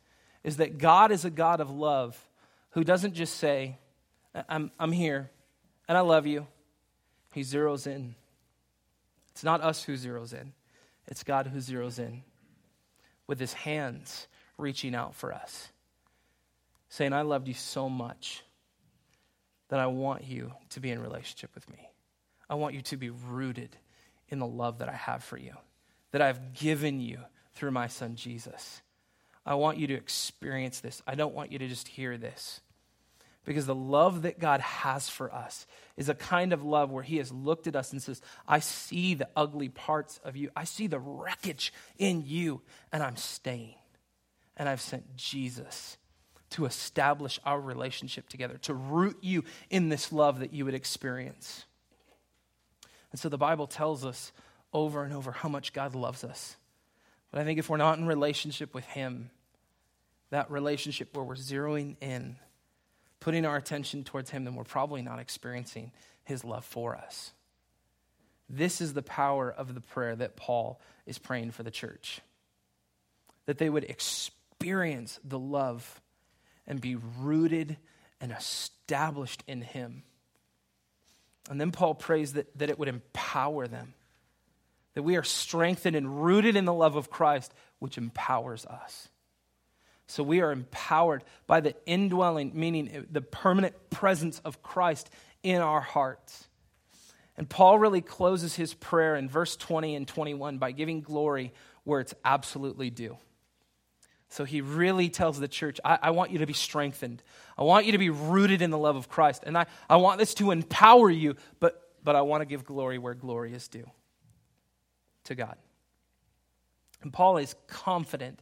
is 0.44 0.58
that 0.58 0.78
God 0.78 1.12
is 1.12 1.26
a 1.26 1.30
God 1.30 1.62
of 1.62 1.70
love 1.70 2.18
who 2.72 2.84
doesn't 2.84 3.14
just 3.14 3.36
say, 3.36 3.78
I'm, 4.48 4.72
I'm 4.80 4.92
here 4.92 5.30
and 5.88 5.98
I 5.98 6.02
love 6.02 6.26
you. 6.26 6.48
He 7.34 7.42
zeroes 7.42 7.88
in. 7.88 8.16
It's 9.32 9.44
not 9.44 9.62
us 9.62 9.84
who 9.84 9.94
zeroes 9.94 10.34
in, 10.34 10.54
it's 11.08 11.24
God 11.24 11.46
who 11.48 11.60
zeroes 11.60 12.00
in 12.00 12.24
with 13.28 13.40
his 13.40 13.54
hands 13.54 14.28
reaching 14.58 14.96
out 14.96 15.14
for 15.14 15.32
us, 15.32 15.68
saying, 16.90 17.14
I 17.14 17.22
loved 17.22 17.48
you 17.48 17.54
so 17.54 17.88
much 17.88 18.44
that 19.70 19.80
I 19.80 19.88
want 19.88 20.24
you 20.24 20.54
to 20.70 20.80
be 20.80 20.90
in 20.90 21.00
relationship 21.00 21.52
with 21.54 21.70
me. 21.70 21.90
I 22.50 22.56
want 22.56 22.74
you 22.74 22.82
to 22.82 22.98
be 22.98 23.10
rooted 23.10 23.76
in 24.30 24.40
the 24.40 24.48
love 24.48 24.80
that 24.80 24.90
I 24.90 24.94
have 24.94 25.24
for 25.24 25.38
you, 25.38 25.54
that 26.12 26.22
I've 26.22 26.54
given 26.54 27.00
you 27.00 27.20
through 27.54 27.72
my 27.72 27.88
son 27.88 28.16
Jesus. 28.16 28.82
I 29.46 29.56
want 29.56 29.78
you 29.78 29.88
to 29.88 29.94
experience 29.94 30.80
this. 30.80 31.02
I 31.08 31.16
don't 31.16 31.34
want 31.34 31.52
you 31.52 31.60
to 31.60 31.68
just 31.68 31.88
hear 31.88 32.18
this. 32.18 32.62
Because 33.46 33.66
the 33.66 33.74
love 33.74 34.24
that 34.24 34.40
God 34.40 34.60
has 34.60 35.08
for 35.08 35.34
us 35.34 35.66
is 35.96 36.10
a 36.10 36.14
kind 36.14 36.52
of 36.52 36.66
love 36.66 36.92
where 36.92 37.04
He 37.04 37.16
has 37.18 37.32
looked 37.32 37.66
at 37.66 37.78
us 37.78 37.94
and 37.94 38.04
says, 38.04 38.22
I 38.46 38.60
see 38.60 39.14
the 39.14 39.30
ugly 39.38 39.70
parts 39.70 40.20
of 40.26 40.36
you. 40.36 40.50
I 40.54 40.66
see 40.66 40.88
the 40.88 41.00
wreckage 41.00 41.72
in 41.98 42.24
you, 42.26 42.62
and 42.92 43.02
I'm 43.02 43.16
staying. 43.16 43.76
And 44.58 44.68
I've 44.68 44.82
sent 44.82 45.16
Jesus 45.16 45.98
to 46.50 46.66
establish 46.66 47.40
our 47.46 47.62
relationship 47.62 48.28
together, 48.28 48.58
to 48.64 48.74
root 48.74 49.18
you 49.22 49.46
in 49.70 49.88
this 49.88 50.12
love 50.12 50.40
that 50.40 50.54
you 50.54 50.66
would 50.66 50.74
experience. 50.74 51.66
And 53.12 53.20
so 53.20 53.30
the 53.30 53.38
Bible 53.38 53.68
tells 53.68 54.06
us 54.06 54.34
over 54.74 55.04
and 55.04 55.14
over 55.14 55.32
how 55.32 55.50
much 55.50 55.74
God 55.74 55.96
loves 55.96 56.24
us. 56.24 56.56
But 57.32 57.42
I 57.42 57.44
think 57.44 57.60
if 57.60 57.70
we're 57.70 57.78
not 57.78 57.98
in 57.98 58.06
relationship 58.06 58.74
with 58.74 58.86
Him, 58.86 59.30
that 60.30 60.52
relationship 60.52 61.16
where 61.16 61.24
we're 61.24 61.36
zeroing 61.36 61.96
in, 62.02 62.38
putting 63.20 63.46
our 63.46 63.58
attention 63.58 64.04
towards 64.04 64.30
Him, 64.30 64.44
then 64.44 64.56
we're 64.56 64.64
probably 64.64 65.02
not 65.02 65.20
experiencing 65.20 65.92
His 66.24 66.44
love 66.44 66.66
for 66.66 66.96
us. 66.96 67.32
This 68.50 68.80
is 68.80 68.94
the 68.94 69.02
power 69.02 69.52
of 69.52 69.74
the 69.74 69.82
prayer 69.82 70.16
that 70.16 70.38
Paul 70.38 70.80
is 71.06 71.18
praying 71.18 71.52
for 71.52 71.64
the 71.64 71.72
church. 71.72 72.22
That 73.46 73.58
they 73.58 73.70
would 73.70 73.84
experience 73.84 75.20
the 75.24 75.40
love 75.40 76.02
and 76.66 76.80
be 76.80 76.96
rooted 76.96 77.78
and 78.22 78.32
established 78.32 79.44
in 79.48 79.62
Him. 79.62 80.04
And 81.50 81.60
then 81.60 81.72
Paul 81.72 81.96
prays 81.96 82.34
that, 82.34 82.58
that 82.58 82.70
it 82.70 82.78
would 82.78 82.90
empower 82.90 83.68
them, 83.68 83.94
that 84.98 85.04
we 85.04 85.16
are 85.16 85.24
strengthened 85.24 85.96
and 85.96 86.24
rooted 86.26 86.56
in 86.56 86.66
the 86.66 86.74
love 86.74 86.96
of 86.96 87.12
Christ, 87.12 87.54
which 87.78 88.00
empowers 88.00 88.66
us. 88.66 89.10
So 90.08 90.24
we 90.24 90.42
are 90.42 90.52
empowered 90.52 91.24
by 91.46 91.60
the 91.60 91.76
indwelling, 91.86 92.54
meaning 92.56 93.06
the 93.12 93.22
permanent 93.22 93.92
presence 93.92 94.42
of 94.44 94.64
Christ 94.64 95.12
in 95.44 95.62
our 95.62 95.82
hearts. 95.82 96.48
And 97.38 97.48
Paul 97.48 97.78
really 97.78 98.02
closes 98.02 98.56
his 98.56 98.74
prayer 98.74 99.16
in 99.16 99.30
verse 99.30 99.56
20 99.56 99.94
and 99.94 100.08
21 100.08 100.58
by 100.58 100.72
giving 100.72 101.02
glory 101.02 101.54
where 101.84 102.00
it's 102.00 102.16
absolutely 102.26 102.90
due. 102.90 103.18
So 104.30 104.46
he 104.46 104.62
really 104.62 105.10
tells 105.10 105.40
the 105.40 105.48
church, 105.48 105.80
I, 105.86 106.00
I, 106.02 106.10
want 106.10 106.32
you 106.32 106.40
to 106.40 106.48
be 106.48 106.54
strengthened. 106.54 107.22
I 107.56 107.62
want 107.62 107.86
you 107.86 107.92
to 107.92 108.00
be 108.00 108.10
rooted 108.10 108.64
in 108.64 108.72
the 108.72 108.80
love 108.80 108.96
of 108.96 109.10
Christ. 109.10 109.44
And 109.46 109.56
I, 109.56 109.68
I 109.88 109.98
want 109.98 110.18
this 110.18 110.34
to 110.34 110.50
empower 110.50 111.12
you, 111.12 111.36
but, 111.60 111.88
but 112.04 112.16
I 112.16 112.22
want 112.22 112.42
to 112.42 112.46
give 112.48 112.66
glory 112.66 112.98
where 112.98 113.14
glory 113.14 113.54
is 113.54 113.68
due 113.68 113.86
to 115.28 115.36
God. 115.36 115.56
And 117.02 117.14
Paul 117.14 117.38
is 117.38 117.56
confident 117.68 118.40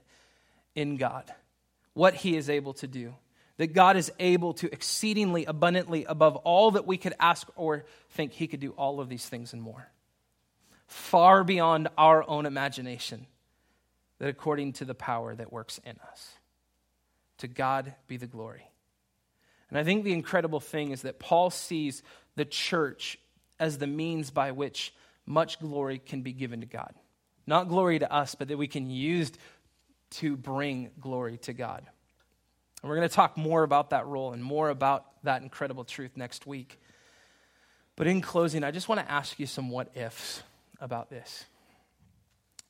in 0.74 0.98
God, 0.98 1.32
what 1.94 2.14
he 2.16 2.36
is 2.36 2.50
able 2.50 2.74
to 2.76 2.88
do. 2.88 3.14
That 3.58 3.74
God 3.74 3.96
is 3.96 4.12
able 4.20 4.54
to 4.56 4.72
exceedingly 4.72 5.46
abundantly 5.46 6.04
above 6.04 6.36
all 6.38 6.72
that 6.72 6.86
we 6.86 6.98
could 6.98 7.14
ask 7.20 7.48
or 7.56 7.86
think, 8.10 8.34
he 8.34 8.48
could 8.48 8.60
do 8.60 8.72
all 8.72 9.00
of 9.00 9.08
these 9.08 9.26
things 9.26 9.54
and 9.54 9.62
more. 9.62 9.90
Far 10.88 11.44
beyond 11.44 11.88
our 11.98 12.28
own 12.28 12.46
imagination 12.46 13.26
that 14.20 14.28
according 14.28 14.74
to 14.74 14.86
the 14.86 14.96
power 14.96 15.36
that 15.36 15.54
works 15.54 15.80
in 15.86 15.96
us. 16.12 16.34
To 17.40 17.48
God 17.48 17.94
be 18.08 18.18
the 18.18 18.28
glory. 18.28 18.70
And 19.70 19.78
I 19.78 19.84
think 19.84 20.04
the 20.04 20.14
incredible 20.14 20.60
thing 20.60 20.92
is 20.92 21.02
that 21.02 21.20
Paul 21.20 21.50
sees 21.50 22.04
the 22.36 22.46
church 22.46 23.18
as 23.60 23.78
the 23.78 23.88
means 23.88 24.32
by 24.32 24.52
which 24.52 24.94
much 25.26 25.60
glory 25.60 26.00
can 26.00 26.22
be 26.22 26.34
given 26.34 26.62
to 26.62 26.68
God. 26.68 26.94
Not 27.48 27.68
glory 27.68 28.00
to 28.00 28.12
us, 28.12 28.36
but 28.36 28.48
that 28.48 28.58
we 28.58 28.68
can 28.68 28.90
use 28.90 29.32
to 30.12 30.36
bring 30.38 30.92
glory 31.00 31.38
to 31.40 31.54
God. 31.54 31.86
And 32.82 32.90
we're 32.90 32.98
going 32.98 33.10
to 33.10 33.16
talk 33.16 33.38
more 33.38 33.64
about 33.64 33.92
that 33.92 34.06
role 34.06 34.34
and 34.34 34.44
more 34.44 34.70
about 34.70 35.06
that 35.24 35.42
incredible 35.42 35.84
truth 35.84 36.12
next 36.16 36.46
week. 36.46 36.80
But 37.96 38.08
in 38.08 38.22
closing, 38.22 38.64
I 38.64 38.72
just 38.72 38.90
want 38.90 39.02
to 39.02 39.12
ask 39.12 39.40
you 39.40 39.48
some 39.48 39.70
what 39.70 39.92
ifs 39.96 40.44
about 40.80 41.10
this 41.10 41.46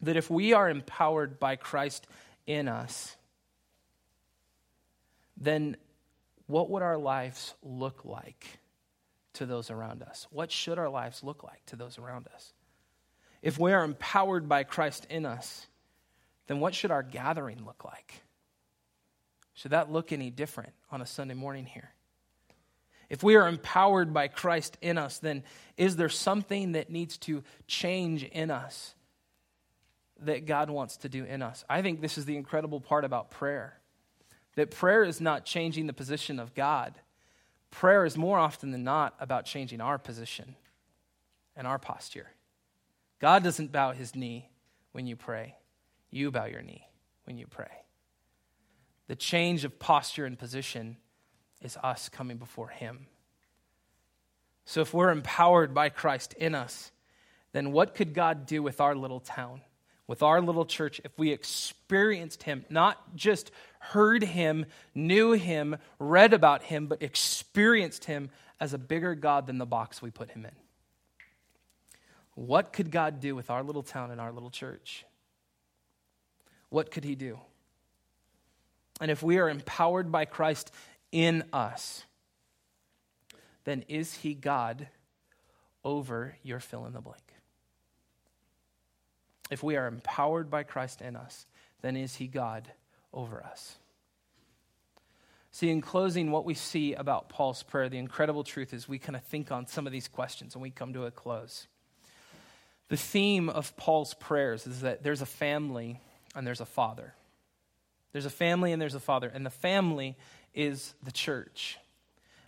that 0.02 0.18
if 0.18 0.30
we 0.30 0.54
are 0.54 0.70
empowered 0.70 1.40
by 1.40 1.56
Christ 1.56 2.06
in 2.46 2.68
us, 2.68 3.16
then 5.38 5.78
what 6.48 6.70
would 6.70 6.84
our 6.84 6.98
lives 6.98 7.56
look 7.64 8.06
like 8.06 8.60
to 9.36 9.46
those 9.46 9.70
around 9.70 10.04
us? 10.04 10.28
What 10.32 10.52
should 10.52 10.78
our 10.78 10.90
lives 10.90 11.24
look 11.24 11.44
like 11.44 11.66
to 11.68 11.76
those 11.76 11.98
around 11.98 12.28
us? 12.34 12.54
If 13.42 13.60
we 13.60 13.74
are 13.74 13.84
empowered 13.84 14.50
by 14.50 14.64
Christ 14.64 15.06
in 15.10 15.26
us, 15.26 15.68
then 16.48 16.60
what 16.60 16.74
should 16.74 16.92
our 16.92 17.04
gathering 17.04 17.64
look 17.66 17.86
like? 17.86 18.22
Should 19.54 19.72
that 19.72 19.92
look 19.92 20.12
any 20.12 20.30
different 20.30 20.74
on 20.92 21.02
a 21.02 21.06
Sunday 21.06 21.34
morning 21.34 21.66
here? 21.66 21.92
If 23.10 23.24
we 23.24 23.36
are 23.36 23.48
empowered 23.48 24.14
by 24.14 24.28
Christ 24.28 24.78
in 24.82 24.98
us, 24.98 25.20
then 25.20 25.44
is 25.78 25.96
there 25.96 26.10
something 26.10 26.72
that 26.72 26.90
needs 26.90 27.18
to 27.20 27.44
change 27.68 28.24
in 28.24 28.50
us 28.50 28.96
that 30.22 30.46
God 30.46 30.70
wants 30.70 30.98
to 30.98 31.10
do 31.10 31.24
in 31.26 31.42
us. 31.42 31.64
I 31.70 31.82
think 31.82 32.02
this 32.02 32.18
is 32.18 32.26
the 32.26 32.38
incredible 32.38 32.80
part 32.80 33.06
about 33.06 33.32
prayer 33.32 33.80
that 34.56 34.72
prayer 34.72 35.04
is 35.04 35.20
not 35.20 35.44
changing 35.44 35.86
the 35.86 35.94
position 35.94 36.40
of 36.40 36.56
God. 36.56 36.94
Prayer 37.76 38.06
is 38.06 38.16
more 38.16 38.40
often 38.40 38.72
than 38.72 38.86
not 38.86 39.16
about 39.20 39.44
changing 39.44 39.82
our 39.82 39.98
position 39.98 40.56
and 41.58 41.68
our 41.68 41.78
posture. 41.78 42.28
God 43.20 43.44
doesn't 43.44 43.74
bow 43.74 43.92
his 43.92 44.16
knee 44.16 44.50
when 44.94 45.06
you 45.06 45.18
pray, 45.18 45.56
you 46.10 46.32
bow 46.32 46.46
your 46.46 46.62
knee 46.62 46.88
when 47.26 47.38
you 47.38 47.48
pray. 47.48 47.84
The 49.08 49.16
change 49.18 49.66
of 49.66 49.78
posture 49.78 50.24
and 50.24 50.40
position 50.40 50.96
is 51.62 51.78
us 51.84 52.08
coming 52.08 52.38
before 52.38 52.70
him. 52.70 53.08
So 54.64 54.80
if 54.80 54.94
we're 54.94 55.12
empowered 55.12 55.74
by 55.74 55.90
Christ 55.90 56.32
in 56.36 56.56
us, 56.56 56.94
then 57.52 57.74
what 57.74 57.94
could 57.94 58.14
God 58.14 58.46
do 58.46 58.64
with 58.64 58.80
our 58.80 58.96
little 58.96 59.20
town? 59.20 59.60
With 60.08 60.22
our 60.22 60.42
little 60.42 60.66
church 60.66 61.02
if 61.04 61.18
we 61.18 61.32
experienced 61.32 62.44
Him, 62.44 62.66
not 62.70 63.16
just 63.16 63.52
heard 63.80 64.24
Him, 64.24 64.66
knew 64.94 65.32
Him, 65.34 65.78
read 66.00 66.34
about 66.34 66.64
Him, 66.64 66.88
but 66.88 67.02
experienced 67.02 68.06
Him 68.06 68.30
as 68.60 68.74
a 68.74 68.78
bigger 68.78 69.16
God 69.16 69.48
than 69.48 69.58
the 69.58 69.66
box 69.66 70.02
we 70.02 70.12
put 70.12 70.32
Him 70.32 70.46
in. 70.46 70.52
What 72.36 72.74
could 72.74 72.92
God 72.92 73.20
do 73.20 73.36
with 73.36 73.50
our 73.50 73.64
little 73.64 73.84
town 73.84 74.12
and 74.12 74.20
our 74.20 74.32
little 74.32 74.50
church? 74.50 75.06
What 76.70 76.92
could 76.92 77.04
He 77.04 77.16
do? 77.16 77.40
And 79.02 79.10
if 79.10 79.24
we 79.24 79.40
are 79.40 79.50
empowered 79.50 80.12
by 80.12 80.26
Christ 80.26 80.72
in 81.12 81.44
us, 81.52 82.04
then 83.64 83.84
is 83.88 84.14
He 84.16 84.34
God 84.34 84.88
over 85.84 86.38
your 86.44 86.60
fill 86.60 86.86
in 86.86 86.94
the 86.94 87.02
blank? 87.02 87.25
If 89.50 89.64
we 89.64 89.76
are 89.76 89.88
empowered 89.88 90.50
by 90.50 90.64
Christ 90.64 91.02
in 91.02 91.16
us, 91.16 91.46
then 91.82 91.96
is 91.96 92.16
he 92.16 92.28
God 92.28 92.68
over 93.14 93.44
us. 93.44 93.78
See, 95.52 95.70
in 95.70 95.80
closing, 95.80 96.32
what 96.32 96.44
we 96.44 96.54
see 96.54 96.94
about 96.94 97.30
Paul's 97.30 97.64
prayer, 97.64 97.88
the 97.88 97.98
incredible 97.98 98.44
truth 98.44 98.74
is 98.74 98.90
we 98.90 99.00
kind 99.00 99.16
of 99.16 99.24
think 99.24 99.52
on 99.52 99.68
some 99.68 99.88
of 99.88 99.94
these 99.94 100.10
questions 100.10 100.54
and 100.54 100.62
we 100.62 100.70
come 100.70 100.92
to 100.94 101.06
a 101.06 101.12
close. 101.12 101.68
The 102.90 102.98
theme 102.98 103.50
of 103.50 103.76
Paul's 103.78 104.14
prayers 104.14 104.68
is 104.68 104.82
that 104.82 105.02
there's 105.04 105.22
a 105.22 105.26
family 105.26 106.02
and 106.36 106.46
there's 106.46 106.60
a 106.60 106.66
father. 106.66 107.14
There's 108.12 108.26
a 108.26 108.30
family 108.30 108.74
and 108.74 108.82
there's 108.82 108.96
a 108.96 109.00
father, 109.00 109.32
and 109.34 109.46
the 109.46 109.50
family 109.50 110.18
is 110.54 110.94
the 111.04 111.12
church. 111.12 111.78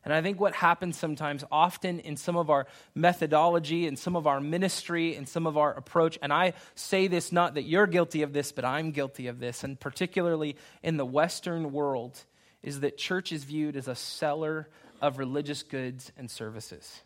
And 0.07 0.13
I 0.13 0.21
think 0.21 0.39
what 0.39 0.53
happens 0.55 0.97
sometimes, 0.97 1.43
often 1.51 1.99
in 1.99 2.15
some 2.15 2.37
of 2.37 2.49
our 2.49 2.65
methodology 2.95 3.87
and 3.87 3.99
some 3.99 4.15
of 4.15 4.25
our 4.25 4.39
ministry 4.39 5.17
and 5.17 5.27
some 5.27 5.45
of 5.45 5.57
our 5.57 5.73
approach, 5.73 6.17
and 6.21 6.31
I 6.31 6.53
say 6.75 7.07
this 7.07 7.33
not 7.33 7.55
that 7.55 7.63
you're 7.63 7.87
guilty 7.87 8.21
of 8.21 8.31
this, 8.31 8.53
but 8.53 8.63
I'm 8.63 8.91
guilty 8.91 9.27
of 9.27 9.39
this, 9.39 9.65
and 9.65 9.77
particularly 9.77 10.55
in 10.81 10.95
the 10.95 11.05
Western 11.05 11.73
world, 11.73 12.23
is 12.63 12.79
that 12.79 12.97
church 12.97 13.33
is 13.33 13.43
viewed 13.43 13.75
as 13.75 13.89
a 13.89 13.95
seller 13.95 14.69
of 15.01 15.17
religious 15.17 15.61
goods 15.61 16.09
and 16.15 16.31
services. 16.31 17.01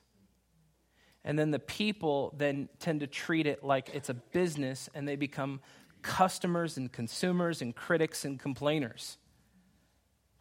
And 1.24 1.40
then 1.40 1.50
the 1.50 1.58
people 1.58 2.36
then 2.38 2.70
tend 2.78 3.00
to 3.00 3.08
treat 3.08 3.48
it 3.48 3.64
like 3.64 3.90
it's 3.96 4.10
a 4.10 4.14
business 4.14 4.92
and 4.94 5.08
they 5.08 5.16
become 5.16 5.62
customers 6.04 6.78
and 6.78 6.92
consumers 6.92 7.64
and 7.64 7.76
critics 7.76 8.26
and 8.26 8.40
complainers. 8.40 9.18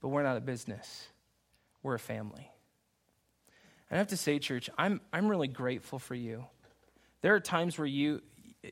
But 0.03 0.09
we're 0.09 0.25
not 0.25 0.37
a 0.37 0.43
business, 0.43 1.09
we're 1.83 1.95
a 1.95 1.99
family. 1.99 2.51
And 3.89 3.97
I 3.97 3.99
have 3.99 4.09
to 4.09 4.17
say, 4.17 4.39
church, 4.39 4.71
I'm, 4.79 5.01
I'm 5.13 5.29
really 5.29 5.49
grateful 5.49 5.99
for 5.99 6.15
you. 6.15 6.45
There 7.23 7.35
are 7.35 7.41
times 7.41 7.77
where 7.77 7.87
you, 7.87 8.23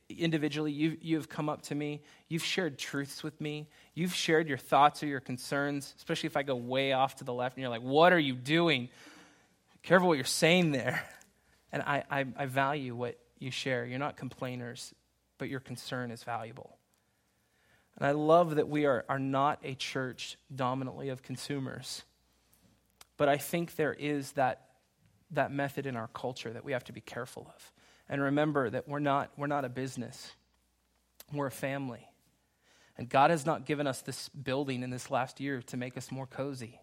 individually, 0.09 0.73
you, 0.73 0.97
you've 1.01 1.29
come 1.29 1.49
up 1.49 1.63
to 1.63 1.75
me, 1.75 2.03
you've 2.29 2.45
shared 2.45 2.79
truths 2.79 3.23
with 3.23 3.41
me, 3.41 3.69
you've 3.95 4.15
shared 4.15 4.49
your 4.49 4.59
thoughts 4.59 5.03
or 5.03 5.07
your 5.07 5.21
concerns, 5.21 5.95
especially 5.97 6.29
if 6.29 6.37
I 6.37 6.43
go 6.43 6.57
way 6.57 6.93
off 6.93 7.17
to 7.17 7.25
the 7.25 7.33
left 7.33 7.57
and 7.57 7.63
you're 7.63 7.71
like, 7.71 7.83
what 7.83 8.13
are 8.13 8.19
you 8.19 8.35
doing? 8.35 8.89
Careful 9.83 10.09
what 10.09 10.17
you're 10.19 10.25
saying 10.25 10.73
there. 10.73 11.05
And 11.73 11.83
I, 11.83 12.05
I, 12.11 12.25
I 12.37 12.47
value 12.47 12.95
what 12.95 13.19
you 13.39 13.51
share. 13.51 13.85
You're 13.85 13.99
not 13.99 14.17
complainers, 14.17 14.95
but 15.37 15.49
your 15.49 15.61
concern 15.61 16.11
is 16.11 16.23
valuable. 16.23 16.79
And 17.97 18.07
I 18.07 18.13
love 18.13 18.57
that 18.57 18.69
we 18.69 18.87
are, 18.87 19.05
are 19.09 19.19
not 19.19 19.59
a 19.65 19.75
church 19.75 20.39
dominantly 20.55 21.09
of 21.09 21.23
consumers. 21.23 22.05
But 23.19 23.29
I 23.29 23.37
think 23.37 23.77
there 23.77 23.93
is 23.93 24.33
that, 24.33 24.69
that 25.33 25.53
method 25.53 25.85
in 25.85 25.97
our 25.97 26.09
culture 26.15 26.51
that 26.51 26.65
we 26.65 26.73
have 26.73 26.85
to 26.85 26.93
be 26.93 27.03
careful 27.03 27.53
of. 27.55 27.73
And 28.09 28.23
remember 28.23 28.71
that 28.71 28.89
we're 28.89 29.01
not, 29.01 29.31
we're 29.37 29.49
not 29.49 29.67
a 29.67 29.69
business, 29.69 30.33
we're 31.31 31.49
a 31.49 31.51
family. 31.51 32.09
And 32.97 33.09
God 33.09 33.31
has 33.31 33.45
not 33.45 33.67
given 33.67 33.87
us 33.87 34.01
this 34.01 34.29
building 34.31 34.83
in 34.83 34.91
this 34.91 35.11
last 35.11 35.41
year 35.41 35.61
to 35.63 35.77
make 35.77 35.97
us 35.97 36.11
more 36.11 36.27
cozy. 36.27 36.81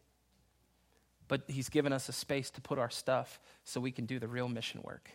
But 1.27 1.43
He's 1.47 1.69
given 1.69 1.91
us 1.91 2.07
a 2.09 2.13
space 2.13 2.51
to 2.51 2.61
put 2.61 2.77
our 2.77 2.91
stuff 2.91 3.39
so 3.63 3.81
we 3.81 3.91
can 3.91 4.05
do 4.05 4.19
the 4.19 4.27
real 4.27 4.47
mission 4.47 4.81
work. 4.83 5.09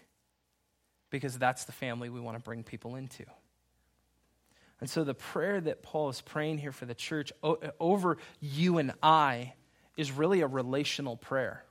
Because 1.11 1.39
that's 1.39 1.65
the 1.65 1.73
family 1.73 2.09
we 2.09 2.21
want 2.21 2.37
to 2.37 2.43
bring 2.43 2.65
people 2.65 2.97
into. 2.97 3.25
And 4.81 4.89
so 4.89 5.05
the 5.05 5.15
prayer 5.15 5.61
that 5.61 5.83
Paul 5.83 6.09
is 6.09 6.21
praying 6.21 6.59
here 6.59 6.73
for 6.73 6.87
the 6.87 6.95
church 6.95 7.33
over 7.79 8.17
you 8.41 8.79
and 8.79 8.93
I 9.03 9.53
is 9.97 10.13
really 10.13 10.41
a 10.41 10.47
relational 10.47 11.17
prayer. 11.17 11.65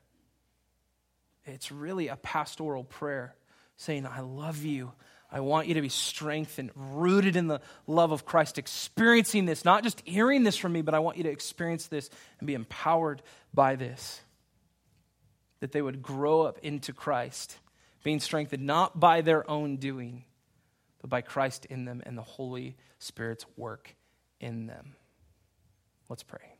It's 1.45 1.71
really 1.71 2.07
a 2.09 2.15
pastoral 2.15 2.83
prayer 2.83 3.35
saying, 3.77 4.05
I 4.05 4.19
love 4.19 4.63
you. 4.63 4.91
I 5.31 5.41
want 5.41 5.67
you 5.67 5.75
to 5.75 5.81
be 5.81 5.89
strengthened, 5.89 6.71
rooted 6.75 7.35
in 7.35 7.47
the 7.47 7.61
love 7.87 8.11
of 8.11 8.25
Christ, 8.25 8.57
experiencing 8.57 9.45
this, 9.45 9.63
not 9.63 9.83
just 9.83 10.01
hearing 10.05 10.43
this 10.43 10.57
from 10.57 10.73
me, 10.73 10.81
but 10.81 10.95
I 10.95 10.99
want 10.99 11.17
you 11.17 11.23
to 11.23 11.29
experience 11.29 11.87
this 11.87 12.09
and 12.39 12.47
be 12.47 12.55
empowered 12.55 13.21
by 13.53 13.75
this. 13.75 14.21
That 15.59 15.71
they 15.71 15.81
would 15.81 16.01
grow 16.01 16.43
up 16.43 16.59
into 16.59 16.93
Christ, 16.93 17.57
being 18.03 18.19
strengthened 18.19 18.65
not 18.65 18.99
by 18.99 19.21
their 19.21 19.49
own 19.49 19.77
doing, 19.77 20.23
but 21.01 21.09
by 21.09 21.21
Christ 21.21 21.65
in 21.65 21.85
them 21.85 22.01
and 22.05 22.17
the 22.17 22.23
Holy 22.23 22.75
Spirit's 22.97 23.45
work 23.55 23.95
in 24.39 24.67
them. 24.67 24.95
Let's 26.09 26.23
pray. 26.23 26.58